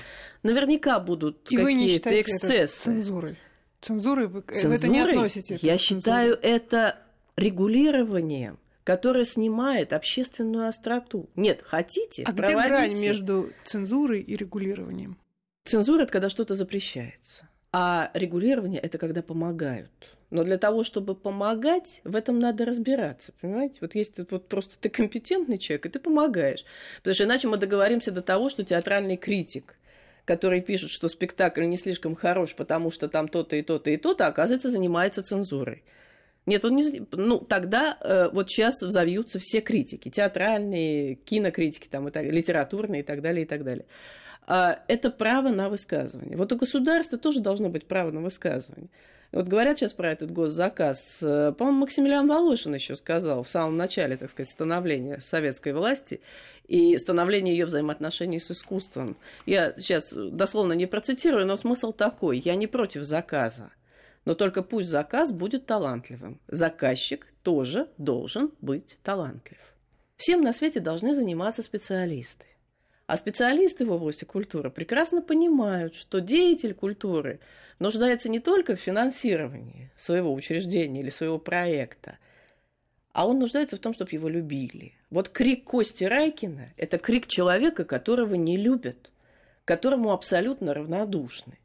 Наверняка 0.42 1.00
будут 1.00 1.38
какие-то 1.42 2.20
эксцессы. 2.20 2.84
цензурой. 2.84 3.38
Цензурой 3.80 4.26
вы, 4.26 4.42
Цензурой, 4.42 4.76
это 4.76 4.88
не 4.88 5.00
относите? 5.00 5.58
Я 5.62 5.78
считаю 5.78 6.38
это 6.40 6.98
регулированием 7.36 8.58
которое 8.86 9.24
снимает 9.24 9.92
общественную 9.92 10.68
остроту. 10.68 11.28
Нет, 11.34 11.60
хотите, 11.66 12.22
А 12.22 12.32
проводите. 12.32 12.60
где 12.60 12.68
грань 12.68 12.96
между 12.96 13.50
цензурой 13.64 14.20
и 14.20 14.36
регулированием? 14.36 15.18
Цензура– 15.64 16.02
это 16.04 16.12
когда 16.12 16.28
что-то 16.28 16.54
запрещается. 16.54 17.48
А 17.72 18.12
регулирование– 18.14 18.80
это 18.82 18.98
когда 18.98 19.22
помогают. 19.22 20.15
Но 20.30 20.42
для 20.42 20.58
того, 20.58 20.82
чтобы 20.82 21.14
помогать, 21.14 22.00
в 22.02 22.16
этом 22.16 22.38
надо 22.38 22.64
разбираться, 22.64 23.32
понимаете? 23.40 23.78
Вот 23.80 23.94
если 23.94 24.26
вот 24.28 24.48
просто 24.48 24.76
ты 24.78 24.88
компетентный 24.88 25.58
человек, 25.58 25.86
и 25.86 25.88
ты 25.88 26.00
помогаешь. 26.00 26.64
Потому 26.98 27.14
что 27.14 27.24
иначе 27.24 27.48
мы 27.48 27.56
договоримся 27.58 28.10
до 28.10 28.22
того, 28.22 28.48
что 28.48 28.64
театральный 28.64 29.16
критик, 29.16 29.76
который 30.24 30.60
пишет, 30.60 30.90
что 30.90 31.06
спектакль 31.08 31.64
не 31.64 31.76
слишком 31.76 32.16
хорош, 32.16 32.54
потому 32.54 32.90
что 32.90 33.08
там 33.08 33.28
то-то 33.28 33.54
и 33.54 33.62
то-то 33.62 33.90
и 33.90 33.96
то-то, 33.96 34.26
оказывается, 34.26 34.68
занимается 34.68 35.22
цензурой. 35.22 35.84
Нет, 36.44 36.64
он 36.64 36.76
не... 36.76 37.06
Ну, 37.12 37.38
тогда 37.38 37.96
э, 38.00 38.28
вот 38.32 38.50
сейчас 38.50 38.80
взовьются 38.80 39.38
все 39.40 39.60
критики. 39.60 40.08
Театральные, 40.10 41.16
кинокритики, 41.16 41.88
там, 41.88 42.08
и 42.08 42.10
так, 42.12 42.24
литературные 42.24 43.02
и 43.02 43.04
так 43.04 43.20
далее, 43.20 43.44
и 43.44 43.48
так 43.48 43.64
далее. 43.64 43.84
А, 44.46 44.80
это 44.86 45.10
право 45.10 45.48
на 45.48 45.68
высказывание. 45.68 46.36
Вот 46.36 46.52
у 46.52 46.56
государства 46.56 47.18
тоже 47.18 47.40
должно 47.40 47.68
быть 47.68 47.86
право 47.88 48.12
на 48.12 48.20
высказывание. 48.20 48.90
Вот 49.32 49.48
говорят 49.48 49.78
сейчас 49.78 49.92
про 49.92 50.10
этот 50.10 50.30
госзаказ. 50.30 51.22
Э, 51.22 51.52
по-моему, 51.52 51.80
Максимилиан 51.80 52.28
Волошин 52.28 52.74
еще 52.74 52.96
сказал 52.96 53.42
в 53.42 53.48
самом 53.48 53.76
начале, 53.76 54.16
так 54.16 54.30
сказать, 54.30 54.50
становления 54.50 55.20
советской 55.20 55.72
власти 55.72 56.20
и 56.68 56.96
становления 56.96 57.52
ее 57.52 57.66
взаимоотношений 57.66 58.40
с 58.40 58.50
искусством. 58.50 59.16
Я 59.44 59.74
сейчас 59.76 60.12
дословно 60.12 60.72
не 60.72 60.86
процитирую, 60.86 61.46
но 61.46 61.56
смысл 61.56 61.92
такой. 61.92 62.38
Я 62.38 62.54
не 62.54 62.66
против 62.66 63.02
заказа. 63.02 63.70
Но 64.24 64.34
только 64.34 64.62
пусть 64.62 64.88
заказ 64.88 65.32
будет 65.32 65.66
талантливым. 65.66 66.40
Заказчик 66.48 67.26
тоже 67.42 67.88
должен 67.96 68.50
быть 68.60 68.98
талантлив. 69.02 69.58
Всем 70.16 70.40
на 70.42 70.52
свете 70.52 70.80
должны 70.80 71.14
заниматься 71.14 71.62
специалисты. 71.62 72.46
А 73.06 73.16
специалисты 73.16 73.86
в 73.86 73.92
области 73.92 74.24
культуры 74.24 74.70
прекрасно 74.70 75.22
понимают, 75.22 75.94
что 75.94 76.20
деятель 76.20 76.74
культуры 76.74 77.38
нуждается 77.78 78.28
не 78.28 78.40
только 78.40 78.76
в 78.76 78.80
финансировании 78.80 79.90
своего 79.96 80.32
учреждения 80.32 81.00
или 81.00 81.10
своего 81.10 81.38
проекта, 81.38 82.18
а 83.12 83.26
он 83.26 83.38
нуждается 83.38 83.76
в 83.76 83.80
том, 83.80 83.94
чтобы 83.94 84.10
его 84.12 84.28
любили. 84.28 84.94
Вот 85.10 85.28
крик 85.28 85.64
Кости 85.64 86.04
Райкина– 86.04 86.70
это 86.76 86.98
крик 86.98 87.26
человека, 87.26 87.84
которого 87.84 88.34
не 88.34 88.56
любят, 88.56 89.10
которому 89.64 90.12
абсолютно 90.12 90.74
равнодушны. 90.74 91.58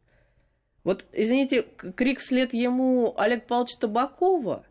Вот, 0.84 1.06
извините, 1.12 1.64
крик 1.96 2.20
вслед 2.20 2.54
ему 2.54 3.14
Олег 3.18 3.46
Павловича 3.46 3.80
Табакова– 3.80 4.66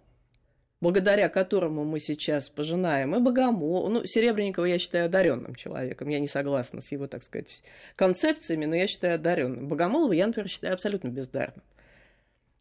благодаря 0.81 1.29
которому 1.29 1.85
мы 1.85 2.01
сейчас 2.01 2.49
пожинаем, 2.49 3.15
и 3.15 3.21
Богомол, 3.21 3.89
ну, 3.89 4.05
Серебренникова 4.05 4.65
я 4.65 4.79
считаю 4.79 5.07
одаренным 5.07 5.55
человеком, 5.55 6.09
я 6.09 6.21
не 6.21 6.29
согласна 6.29 6.81
с 6.81 6.91
его, 6.93 7.07
так 7.07 7.23
сказать, 7.23 7.63
концепциями, 7.97 8.65
но 8.65 8.75
я 8.75 8.87
считаю 8.87 9.17
одаренным. 9.17 9.69
Богомолова 9.69 10.13
я, 10.13 10.27
например, 10.27 10.49
считаю 10.49 10.75
абсолютно 10.75 11.09
бездарным. 11.09 11.63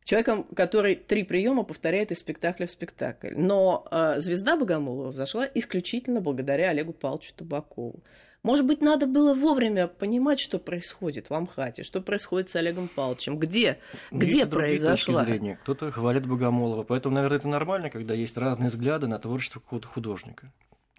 Человеком, 0.04 0.46
который 0.56 0.96
три 0.96 1.24
приема 1.24 1.64
повторяет 1.64 2.12
из 2.12 2.18
спектакля 2.18 2.66
в 2.66 2.72
спектакль. 2.72 3.36
Но 3.36 3.86
э, 3.92 4.16
звезда 4.18 4.58
Богомолова 4.58 5.12
зашла 5.12 5.48
исключительно 5.54 6.20
благодаря 6.20 6.72
Олегу 6.72 6.94
Павловичу 6.94 7.36
Табакову. 7.36 8.02
Может 8.42 8.66
быть, 8.66 8.82
надо 8.82 9.06
было 9.06 9.34
вовремя 9.34 9.88
понимать, 9.88 10.40
что 10.40 10.60
происходит 10.60 11.30
в 11.30 11.34
Амхате, 11.34 11.84
что 11.84 12.00
происходит 12.02 12.48
с 12.50 12.56
Олегом 12.56 12.88
Павловичем, 12.88 13.38
где, 13.38 13.80
Ну, 14.12 14.20
где 14.20 14.40
есть 14.40 14.50
произошла. 14.50 15.26
зрения. 15.26 15.60
Кто-то 15.64 15.92
хвалит 15.92 16.26
Богомолова. 16.26 16.84
Поэтому, 16.84 17.16
наверное, 17.16 17.38
это 17.40 17.48
нормально, 17.50 17.90
когда 17.90 18.14
есть 18.14 18.38
разные 18.38 18.70
взгляды 18.70 19.08
на 19.08 19.20
творчество 19.20 19.60
какого-то 19.60 19.88
художника. 19.90 20.52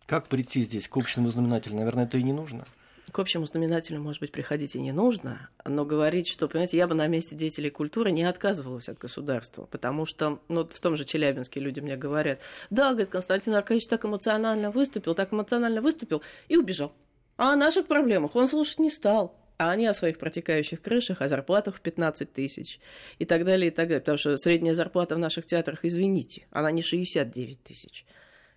Как 0.07 0.27
прийти 0.29 0.63
здесь 0.63 0.87
к 0.89 0.97
общему 0.97 1.31
знаменателю? 1.31 1.77
Наверное, 1.77 2.05
это 2.05 2.19
и 2.19 2.23
не 2.23 2.33
нужно. 2.33 2.65
К 3.11 3.19
общему 3.21 3.47
знаменателю, 3.47 4.01
может 4.01 4.21
быть, 4.21 4.31
приходить 4.31 4.77
и 4.77 4.81
не 4.81 4.93
нужно, 4.93 5.49
но 5.65 5.85
говорить, 5.85 6.29
что, 6.29 6.47
понимаете, 6.47 6.77
я 6.77 6.87
бы 6.87 6.95
на 6.95 7.07
месте 7.09 7.35
деятелей 7.35 7.71
культуры 7.71 8.13
не 8.13 8.23
отказывалась 8.23 8.89
от 8.89 8.99
государства, 8.99 9.65
потому 9.65 10.05
что, 10.07 10.41
ну, 10.49 10.65
в 10.67 10.79
том 10.79 10.95
же 10.95 11.05
Челябинске 11.05 11.59
люди 11.59 11.81
мне 11.81 11.97
говорят, 11.97 12.41
да, 12.69 12.91
говорит, 12.91 13.09
Константин 13.09 13.55
Аркадьевич 13.55 13.89
так 13.89 14.05
эмоционально 14.05 14.71
выступил, 14.71 15.15
так 15.15 15.33
эмоционально 15.33 15.81
выступил 15.81 16.23
и 16.49 16.57
убежал. 16.57 16.93
А 17.41 17.55
о 17.55 17.57
наших 17.57 17.87
проблемах 17.87 18.37
он 18.37 18.47
слушать 18.47 18.81
не 18.81 18.91
стал. 18.91 19.35
А 19.57 19.71
они 19.71 19.87
о 19.87 19.95
своих 19.95 20.19
протекающих 20.19 20.83
крышах, 20.83 21.23
о 21.23 21.29
зарплатах 21.29 21.77
в 21.77 21.81
15 21.81 22.31
тысяч 22.31 22.81
и 23.19 23.25
так 23.25 23.47
далее, 23.47 23.69
и 23.69 23.75
так 23.75 23.89
далее. 23.89 24.01
Потому 24.01 24.19
что 24.19 24.37
средняя 24.37 24.75
зарплата 24.75 25.15
в 25.15 25.19
наших 25.19 25.47
театрах, 25.47 25.81
извините, 25.83 26.47
она 26.51 26.71
не 26.71 26.83
69 26.83 27.63
тысяч, 27.63 28.05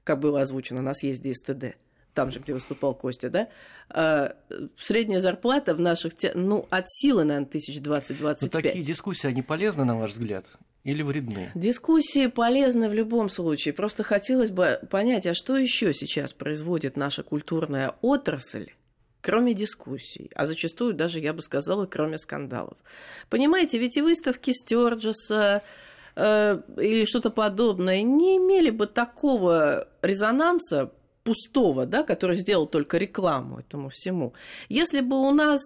как 0.03 0.19
было 0.19 0.41
озвучено 0.41 0.81
на 0.81 0.93
съезде 0.93 1.33
СТД 1.33 1.77
там 2.13 2.29
же, 2.29 2.39
где 2.39 2.53
выступал 2.53 2.93
Костя, 2.93 3.29
да, 3.29 3.49
а, 3.89 4.35
средняя 4.77 5.19
зарплата 5.19 5.73
в 5.73 5.79
наших, 5.79 6.13
те... 6.13 6.31
ну, 6.35 6.67
от 6.69 6.85
силы, 6.87 7.23
наверное, 7.23 7.49
тысяч 7.49 7.79
20-25. 7.79 8.37
Но 8.41 8.47
такие 8.49 8.83
дискуссии, 8.83 9.25
они 9.25 9.41
полезны, 9.41 9.83
на 9.83 9.97
ваш 9.97 10.11
взгляд, 10.11 10.45
или 10.83 11.01
вредны? 11.01 11.51
Дискуссии 11.55 12.27
полезны 12.27 12.89
в 12.89 12.93
любом 12.93 13.29
случае. 13.29 13.73
Просто 13.73 14.03
хотелось 14.03 14.51
бы 14.51 14.79
понять, 14.89 15.25
а 15.25 15.33
что 15.33 15.57
еще 15.57 15.93
сейчас 15.93 16.33
производит 16.33 16.97
наша 16.97 17.23
культурная 17.23 17.95
отрасль, 18.01 18.71
кроме 19.21 19.53
дискуссий, 19.53 20.29
а 20.35 20.45
зачастую 20.45 20.93
даже, 20.93 21.19
я 21.19 21.33
бы 21.33 21.41
сказала, 21.41 21.85
кроме 21.85 22.17
скандалов. 22.17 22.77
Понимаете, 23.29 23.79
ведь 23.79 23.95
и 23.95 24.01
выставки 24.01 24.51
Стюарджеса, 24.51 25.63
э, 26.15 26.61
или 26.77 27.05
что-то 27.05 27.29
подобное 27.29 28.01
не 28.01 28.37
имели 28.37 28.69
бы 28.69 28.85
такого 28.85 29.87
резонанса 30.01 30.91
пустого, 31.23 31.85
да, 31.85 32.03
который 32.03 32.35
сделал 32.35 32.67
только 32.67 32.97
рекламу 32.97 33.59
этому 33.59 33.89
всему. 33.89 34.33
Если 34.67 34.99
бы 34.99 35.15
у 35.15 35.31
нас 35.31 35.61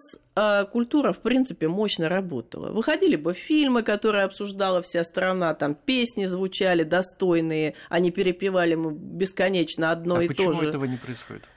культура, 0.72 1.12
в 1.12 1.20
принципе, 1.20 1.68
мощно 1.68 2.08
работала, 2.08 2.70
выходили 2.70 3.16
бы 3.16 3.32
фильмы, 3.32 3.82
которые 3.82 4.24
обсуждала 4.24 4.82
вся 4.82 5.04
страна, 5.04 5.54
там 5.54 5.74
песни 5.74 6.24
звучали 6.26 6.82
достойные, 6.82 7.74
они 7.88 8.10
перепевали 8.10 8.74
мы 8.74 8.92
бесконечно 8.92 9.90
одно 9.90 10.16
а 10.16 10.24
и 10.24 10.28
почему 10.28 10.52
то 10.52 10.60
же. 10.60 10.68
этого 10.68 10.84
не 10.84 10.96
происходит? 10.96 11.48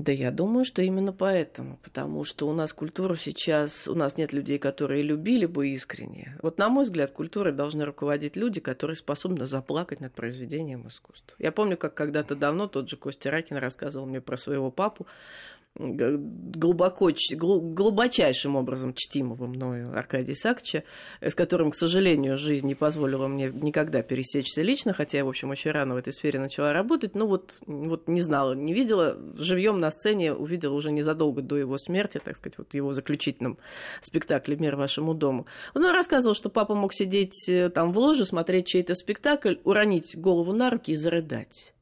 Да 0.00 0.12
я 0.12 0.30
думаю, 0.30 0.64
что 0.64 0.80
именно 0.80 1.12
поэтому, 1.12 1.78
потому 1.82 2.24
что 2.24 2.48
у 2.48 2.54
нас 2.54 2.72
культуру 2.72 3.16
сейчас, 3.16 3.86
у 3.86 3.94
нас 3.94 4.16
нет 4.16 4.32
людей, 4.32 4.58
которые 4.58 5.02
любили 5.02 5.44
бы 5.44 5.68
искренне. 5.68 6.38
Вот 6.40 6.56
на 6.56 6.70
мой 6.70 6.84
взгляд, 6.84 7.10
культурой 7.10 7.52
должны 7.52 7.84
руководить 7.84 8.34
люди, 8.34 8.60
которые 8.60 8.96
способны 8.96 9.44
заплакать 9.44 10.00
над 10.00 10.14
произведением 10.14 10.88
искусства. 10.88 11.36
Я 11.38 11.52
помню, 11.52 11.76
как 11.76 11.94
когда-то 11.94 12.34
давно 12.34 12.66
тот 12.66 12.88
же 12.88 12.96
Костя 12.96 13.30
Ракин 13.30 13.58
рассказывал 13.58 14.06
мне 14.06 14.22
про 14.22 14.38
своего 14.38 14.70
папу, 14.70 15.06
глубоко, 15.76 17.10
глубочайшим 17.36 18.56
образом 18.56 18.92
чтимого 18.94 19.46
мною 19.46 19.96
Аркадия 19.96 20.34
Исааковича, 20.34 20.82
с 21.20 21.34
которым, 21.34 21.70
к 21.70 21.76
сожалению, 21.76 22.36
жизнь 22.36 22.66
не 22.66 22.74
позволила 22.74 23.28
мне 23.28 23.50
никогда 23.52 24.02
пересечься 24.02 24.62
лично, 24.62 24.92
хотя 24.92 25.18
я, 25.18 25.24
в 25.24 25.28
общем, 25.28 25.50
очень 25.50 25.70
рано 25.70 25.94
в 25.94 25.98
этой 25.98 26.12
сфере 26.12 26.40
начала 26.40 26.72
работать, 26.72 27.14
но 27.14 27.26
вот, 27.26 27.60
вот 27.66 28.08
не 28.08 28.20
знала, 28.20 28.52
не 28.52 28.74
видела, 28.74 29.16
живьем 29.36 29.78
на 29.78 29.90
сцене 29.90 30.34
увидела 30.34 30.74
уже 30.74 30.90
незадолго 30.90 31.40
до 31.40 31.56
его 31.56 31.78
смерти, 31.78 32.20
так 32.22 32.36
сказать, 32.36 32.58
вот 32.58 32.72
в 32.72 32.74
его 32.74 32.92
заключительном 32.92 33.58
спектакле 34.00 34.56
«Мир 34.56 34.76
вашему 34.76 35.14
дому». 35.14 35.46
Он 35.74 35.86
рассказывал, 35.86 36.34
что 36.34 36.50
папа 36.50 36.74
мог 36.74 36.92
сидеть 36.92 37.48
там 37.74 37.92
в 37.92 37.98
ложе, 37.98 38.24
смотреть 38.24 38.66
чей-то 38.66 38.94
спектакль, 38.94 39.54
уронить 39.64 40.16
голову 40.16 40.52
на 40.52 40.70
руки 40.70 40.92
и 40.92 40.96
зарыдать 40.96 41.72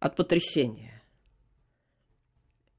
от 0.00 0.16
потрясения. 0.16 0.99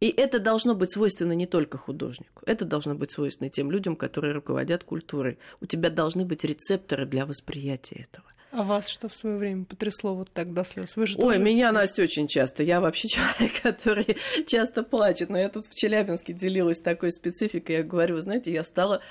И 0.01 0.09
это 0.09 0.39
должно 0.39 0.73
быть 0.75 0.91
свойственно 0.91 1.33
не 1.33 1.45
только 1.45 1.77
художнику, 1.77 2.41
это 2.45 2.65
должно 2.65 2.95
быть 2.95 3.11
свойственно 3.11 3.49
тем 3.49 3.71
людям, 3.71 3.95
которые 3.95 4.33
руководят 4.33 4.83
культурой. 4.83 5.37
У 5.61 5.67
тебя 5.67 5.89
должны 5.89 6.25
быть 6.25 6.43
рецепторы 6.43 7.05
для 7.05 7.25
восприятия 7.25 8.07
этого. 8.09 8.25
А 8.51 8.63
вас 8.63 8.89
что 8.89 9.07
в 9.07 9.15
свое 9.15 9.37
время 9.37 9.63
потрясло 9.63 10.13
вот 10.13 10.29
так 10.31 10.53
до 10.53 10.65
слез? 10.65 10.97
Вы 10.97 11.07
же 11.07 11.17
Ой, 11.19 11.37
меня, 11.37 11.69
теперь- 11.69 11.81
Настя, 11.81 12.03
очень 12.03 12.27
часто. 12.27 12.63
Я 12.63 12.81
вообще 12.81 13.07
человек, 13.07 13.61
который 13.61 14.17
часто 14.45 14.83
плачет. 14.83 15.29
Но 15.29 15.37
я 15.37 15.47
тут 15.49 15.67
в 15.67 15.73
Челябинске 15.73 16.33
делилась 16.33 16.79
такой 16.79 17.11
спецификой. 17.13 17.77
Я 17.77 17.83
говорю, 17.83 18.15
вы 18.15 18.21
знаете, 18.21 18.51
я 18.51 18.63
стала 18.63 19.01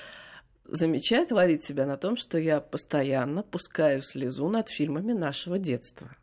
замечать, 0.65 1.31
ловить 1.31 1.63
себя 1.63 1.87
на 1.87 1.97
том, 1.97 2.17
что 2.17 2.37
я 2.37 2.59
постоянно 2.59 3.41
пускаю 3.41 4.03
слезу 4.03 4.47
над 4.47 4.69
фильмами 4.69 5.13
нашего 5.13 5.57
детства. 5.57 6.15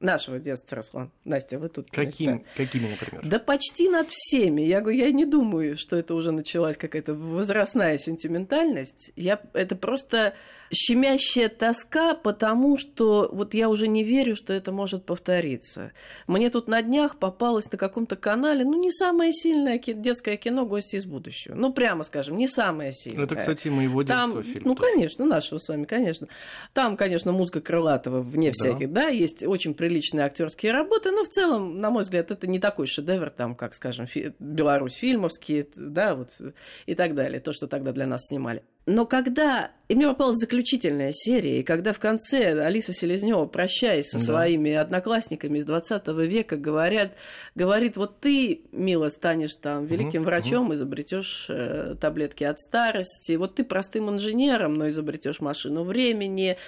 Нашего 0.00 0.38
детства, 0.38 0.76
Руслан. 0.76 1.10
Настя, 1.24 1.58
вы 1.58 1.68
тут. 1.68 1.90
Каким, 1.90 2.44
какими, 2.56 2.88
например? 2.90 3.20
Да 3.26 3.40
почти 3.40 3.88
над 3.88 4.08
всеми. 4.10 4.62
Я 4.62 4.80
говорю, 4.80 4.98
я 4.98 5.10
не 5.10 5.24
думаю, 5.24 5.76
что 5.76 5.96
это 5.96 6.14
уже 6.14 6.30
началась 6.30 6.76
какая-то 6.76 7.14
возрастная 7.14 7.98
сентиментальность. 7.98 9.10
Я, 9.16 9.40
это 9.54 9.74
просто 9.74 10.34
щемящая 10.72 11.48
тоска, 11.48 12.14
потому 12.14 12.76
что 12.78 13.28
вот 13.32 13.54
я 13.54 13.68
уже 13.68 13.88
не 13.88 14.04
верю, 14.04 14.36
что 14.36 14.52
это 14.52 14.70
может 14.70 15.04
повториться. 15.04 15.92
Мне 16.26 16.50
тут 16.50 16.68
на 16.68 16.82
днях 16.82 17.18
попалось 17.18 17.70
на 17.72 17.78
каком-то 17.78 18.16
канале, 18.16 18.64
ну, 18.64 18.78
не 18.80 18.90
самое 18.90 19.32
сильное 19.32 19.78
детское 19.78 20.36
кино 20.36 20.66
«Гости 20.66 20.96
из 20.96 21.06
будущего». 21.06 21.54
Ну, 21.54 21.72
прямо 21.72 22.04
скажем, 22.04 22.36
не 22.36 22.46
самое 22.46 22.92
сильное. 22.92 23.24
Это, 23.24 23.36
кстати, 23.36 23.68
моего 23.68 24.04
Там, 24.04 24.30
детства 24.32 24.42
фильм. 24.42 24.62
ну, 24.66 24.74
тоже. 24.74 24.92
конечно, 24.92 25.24
нашего 25.24 25.58
с 25.58 25.68
вами, 25.68 25.84
конечно. 25.84 26.28
Там, 26.74 26.96
конечно, 26.96 27.32
музыка 27.32 27.60
Крылатова, 27.60 28.20
вне 28.20 28.48
Да. 28.50 28.52
всяких, 28.52 28.92
да, 28.92 29.08
есть 29.08 29.42
очень 29.42 29.74
приличные 29.88 30.26
актерские 30.26 30.72
работы, 30.72 31.10
но 31.10 31.24
в 31.24 31.28
целом, 31.28 31.80
на 31.80 31.88
мой 31.88 32.02
взгляд, 32.02 32.30
это 32.30 32.46
не 32.46 32.58
такой 32.58 32.86
шедевр, 32.86 33.30
там, 33.30 33.54
как, 33.54 33.74
скажем, 33.74 34.06
фи- 34.06 34.34
Беларусь 34.38 34.96
фильмовские, 34.96 35.66
да, 35.74 36.14
вот, 36.14 36.38
и 36.84 36.94
так 36.94 37.14
далее, 37.14 37.40
то, 37.40 37.52
что 37.52 37.66
тогда 37.66 37.92
для 37.92 38.06
нас 38.06 38.26
снимали. 38.26 38.62
Но 38.88 39.04
когда... 39.04 39.72
И 39.88 39.94
мне 39.94 40.06
попалась 40.06 40.36
заключительная 40.36 41.12
серия, 41.12 41.60
и 41.60 41.62
когда 41.62 41.94
в 41.94 41.98
конце 41.98 42.52
Алиса 42.60 42.92
Селезнева, 42.92 43.46
прощаясь 43.46 44.10
со 44.10 44.18
Да. 44.18 44.24
своими 44.24 44.74
одноклассниками 44.74 45.56
из 45.56 45.64
20 45.64 46.06
века, 46.08 46.58
говорят, 46.58 47.12
говорит, 47.54 47.96
вот 47.96 48.20
ты, 48.20 48.60
мило, 48.70 49.08
станешь 49.08 49.54
там 49.54 49.86
великим 49.86 50.20
Мгм, 50.20 50.26
врачом, 50.26 50.74
изобретешь 50.74 51.46
э, 51.48 51.94
таблетки 51.98 52.44
от 52.44 52.58
старости, 52.60 53.32
вот 53.36 53.54
ты 53.54 53.64
простым 53.64 54.10
инженером, 54.10 54.74
но 54.74 54.90
изобретешь 54.90 55.40
машину 55.40 55.84
времени, 55.84 56.58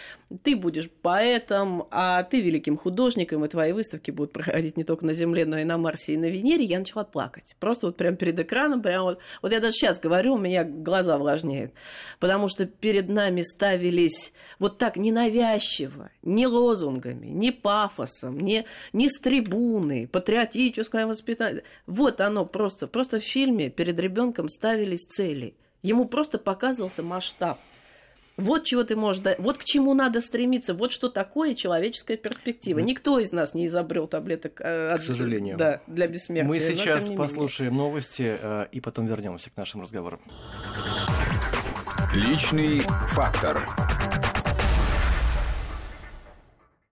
ты 0.42 0.56
будешь 0.56 0.90
поэтом, 0.90 1.88
а 1.90 2.22
ты 2.22 2.40
великим 2.40 2.78
художником, 2.78 3.44
и 3.44 3.48
твои 3.48 3.72
выставки 3.72 4.10
будут 4.10 4.32
проходить 4.32 4.78
не 4.78 4.84
только 4.84 5.04
на 5.04 5.12
Земле, 5.12 5.44
но 5.44 5.58
и 5.58 5.64
на 5.64 5.76
Марсе, 5.76 6.14
и 6.14 6.16
на 6.16 6.30
Венере, 6.30 6.64
я 6.64 6.78
начала 6.78 7.04
плакать. 7.04 7.54
Просто 7.60 7.88
вот 7.88 7.98
прям 7.98 8.16
перед 8.16 8.38
экраном, 8.40 8.80
прям 8.80 9.02
вот, 9.02 9.18
вот 9.42 9.52
я 9.52 9.60
даже 9.60 9.74
сейчас 9.74 10.00
говорю, 10.00 10.36
у 10.36 10.38
меня 10.38 10.64
глаза 10.64 11.18
влажнеют, 11.18 11.72
потому 12.18 12.48
что 12.48 12.66
перед 12.66 13.08
нами 13.08 13.42
ставились 13.42 14.32
вот 14.58 14.78
так 14.78 14.96
ненавязчиво, 14.96 16.10
не 16.22 16.46
лозунгами, 16.46 17.26
не 17.26 17.52
пафосом, 17.52 18.38
не, 18.38 18.66
не 18.92 19.08
с 19.08 19.18
трибуны, 19.18 20.08
патриотическое 20.08 21.06
воспитание. 21.06 21.62
Вот 21.86 22.20
оно 22.20 22.44
просто, 22.44 22.86
просто 22.86 23.20
в 23.20 23.24
фильме 23.24 23.70
перед 23.70 23.98
ребенком 24.00 24.48
ставились 24.48 25.04
цели. 25.04 25.54
Ему 25.82 26.04
просто 26.04 26.38
показывался 26.38 27.02
масштаб. 27.02 27.58
Вот 28.36 28.64
чего 28.64 28.84
ты 28.84 28.96
можешь 28.96 29.20
дать, 29.22 29.38
вот 29.38 29.58
к 29.58 29.64
чему 29.64 29.92
надо 29.92 30.22
стремиться, 30.22 30.72
вот 30.72 30.92
что 30.92 31.10
такое 31.10 31.54
человеческая 31.54 32.16
перспектива. 32.16 32.78
Мгм. 32.78 32.86
Никто 32.86 33.18
из 33.18 33.32
нас 33.32 33.52
не 33.52 33.66
изобрел 33.66 34.06
таблеток 34.06 34.62
э, 34.62 34.92
от- 34.92 35.04
сожалению. 35.04 35.58
да, 35.58 35.82
для 35.86 36.06
бессмертия. 36.06 36.48
Мы 36.48 36.58
сейчас 36.58 37.04
не 37.04 37.10
менее. 37.10 37.28
послушаем 37.28 37.76
новости 37.76 38.38
э, 38.40 38.66
и 38.72 38.80
потом 38.80 39.06
вернемся 39.06 39.50
к 39.50 39.56
нашим 39.58 39.82
разговорам. 39.82 40.20
Личный 42.12 42.80
фактор. 43.06 43.89